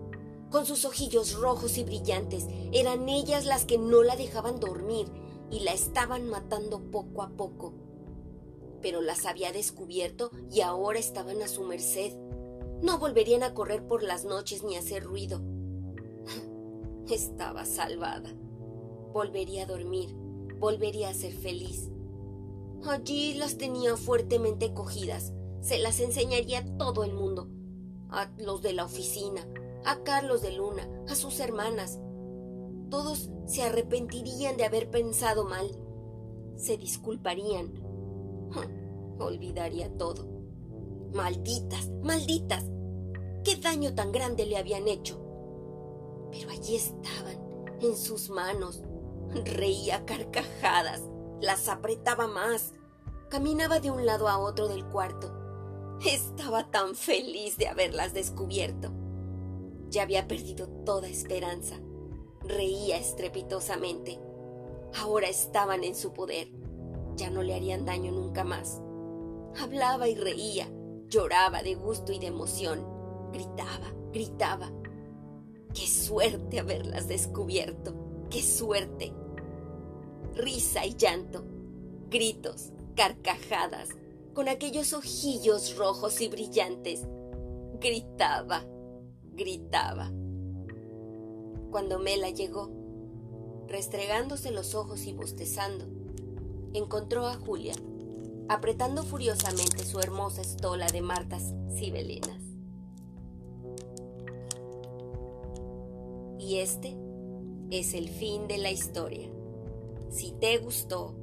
Con 0.53 0.67
sus 0.67 0.85
ojillos 0.85 1.33
rojos 1.33 1.79
y 1.79 1.85
brillantes, 1.85 2.47
eran 2.73 3.09
ellas 3.09 3.47
las 3.47 3.65
que 3.65 3.79
no 3.79 4.03
la 4.03 4.17
dejaban 4.17 4.61
dormir, 4.61 5.07
y 5.51 5.61
la 5.61 5.73
estaban 5.73 6.29
matando 6.29 6.91
poco 6.91 7.23
a 7.23 7.31
poco. 7.31 7.73
Pero 8.83 9.01
las 9.01 9.25
había 9.25 9.51
descubierto 9.51 10.31
y 10.51 10.61
ahora 10.61 10.99
estaban 10.99 11.41
a 11.41 11.49
su 11.49 11.63
merced. 11.63 12.13
No 12.83 12.99
volverían 12.99 13.43
a 13.43 13.55
correr 13.55 13.87
por 13.87 14.03
las 14.03 14.27
noches 14.27 14.63
ni 14.63 14.77
a 14.77 14.81
hacer 14.81 15.05
ruido. 15.05 15.41
Estaba 17.11 17.65
salvada. 17.65 18.35
Volvería 19.15 19.63
a 19.63 19.67
dormir, 19.67 20.15
volvería 20.59 21.09
a 21.09 21.15
ser 21.15 21.33
feliz. 21.33 21.91
Allí 22.85 23.35
las 23.35 23.57
tenía 23.57 23.97
fuertemente 23.97 24.75
cogidas. 24.75 25.33
Se 25.63 25.79
las 25.79 25.99
enseñaría 26.01 26.59
a 26.59 26.77
todo 26.77 27.05
el 27.05 27.15
mundo. 27.15 27.49
A 28.11 28.31
los 28.37 28.61
de 28.61 28.75
la 28.75 28.85
oficina, 28.85 29.47
a 29.85 30.03
Carlos 30.03 30.43
de 30.43 30.53
Luna, 30.53 30.89
a 31.09 31.15
sus 31.15 31.41
hermanas, 31.41 31.99
todos 32.93 33.31
se 33.47 33.63
arrepentirían 33.63 34.59
de 34.59 34.67
haber 34.67 34.91
pensado 34.91 35.45
mal. 35.45 35.67
Se 36.57 36.77
disculparían. 36.77 37.73
Olvidaría 39.19 39.97
todo. 39.97 40.29
Malditas, 41.15 41.89
malditas. 42.03 42.65
¿Qué 43.45 43.57
daño 43.57 43.95
tan 43.95 44.13
grande 44.13 44.45
le 44.45 44.59
habían 44.59 44.89
hecho? 44.89 45.19
Pero 46.31 46.51
allí 46.51 46.77
estaban, 46.77 47.39
en 47.81 47.97
sus 47.97 48.29
manos. 48.29 48.83
Reía 49.43 50.05
carcajadas, 50.05 51.01
las 51.41 51.69
apretaba 51.69 52.27
más, 52.27 52.75
caminaba 53.31 53.81
de 53.81 53.91
un 53.91 54.05
lado 54.05 54.29
a 54.29 54.37
otro 54.37 54.69
del 54.69 54.85
cuarto. 54.85 55.33
Estaba 56.05 56.71
tan 56.71 56.95
feliz 56.95 57.57
de 57.57 57.69
haberlas 57.69 58.13
descubierto. 58.13 58.93
Ya 59.93 60.05
había 60.05 60.27
perdido 60.27 60.69
toda 60.87 61.07
esperanza. 61.07 61.77
Reía 62.41 62.97
estrepitosamente. 62.97 64.19
Ahora 64.95 65.29
estaban 65.29 65.85
en 65.85 65.95
su 65.95 66.15
poder. 66.15 66.49
Ya 67.15 67.29
no 67.29 67.43
le 67.43 67.55
harían 67.55 67.85
daño 67.85 68.11
nunca 68.11 68.43
más. 68.43 68.81
Hablaba 69.61 70.09
y 70.09 70.15
reía, 70.15 70.73
lloraba 71.09 71.63
de 71.63 71.75
gusto 71.75 72.11
y 72.11 72.19
de 72.19 72.29
emoción. 72.29 72.87
Gritaba, 73.35 73.93
gritaba. 74.15 74.73
¡Qué 75.75 75.87
suerte 75.87 76.59
haberlas 76.59 77.07
descubierto! 77.07 77.95
¡Qué 78.31 78.43
suerte! 78.43 79.13
Risa 80.35 80.87
y 80.87 80.97
llanto, 80.97 81.45
gritos, 82.09 82.71
carcajadas, 82.97 83.91
con 84.33 84.49
aquellos 84.49 84.95
ojillos 84.95 85.77
rojos 85.77 86.23
y 86.23 86.29
brillantes. 86.29 87.07
Gritaba, 87.79 88.65
gritaba 89.35 90.13
cuando 91.73 91.99
Mela 91.99 92.29
llegó, 92.29 92.71
restregándose 93.67 94.51
los 94.51 94.75
ojos 94.75 95.07
y 95.07 95.15
bostezando, 95.15 95.87
encontró 96.75 97.27
a 97.27 97.35
Julia, 97.35 97.75
apretando 98.49 99.03
furiosamente 99.03 99.83
su 99.85 99.99
hermosa 99.99 100.43
estola 100.43 100.87
de 100.89 101.01
martas 101.01 101.55
sibelinas. 101.75 102.39
Y 106.39 106.59
este 106.59 106.97
es 107.71 107.95
el 107.95 108.11
fin 108.11 108.47
de 108.47 108.59
la 108.59 108.71
historia. 108.71 109.31
Si 110.11 110.33
te 110.33 110.59
gustó, 110.59 111.17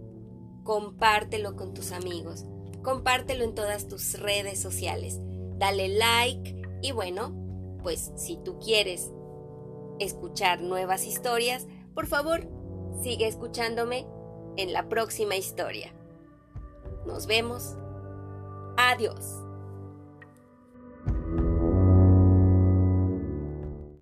compártelo 0.63 1.55
con 1.55 1.75
tus 1.75 1.91
amigos, 1.91 2.45
compártelo 2.81 3.43
en 3.43 3.53
todas 3.53 3.87
tus 3.87 4.19
redes 4.19 4.59
sociales, 4.59 5.19
dale 5.57 5.89
like 5.89 6.59
y 6.81 6.91
bueno, 6.91 7.48
pues 7.81 8.11
si 8.15 8.37
tú 8.37 8.59
quieres 8.59 9.11
escuchar 9.99 10.61
nuevas 10.61 11.05
historias, 11.05 11.67
por 11.93 12.07
favor, 12.07 12.47
sigue 13.01 13.27
escuchándome 13.27 14.07
en 14.57 14.73
la 14.73 14.89
próxima 14.89 15.35
historia. 15.35 15.93
Nos 17.05 17.27
vemos. 17.27 17.75
Adiós. 18.77 19.48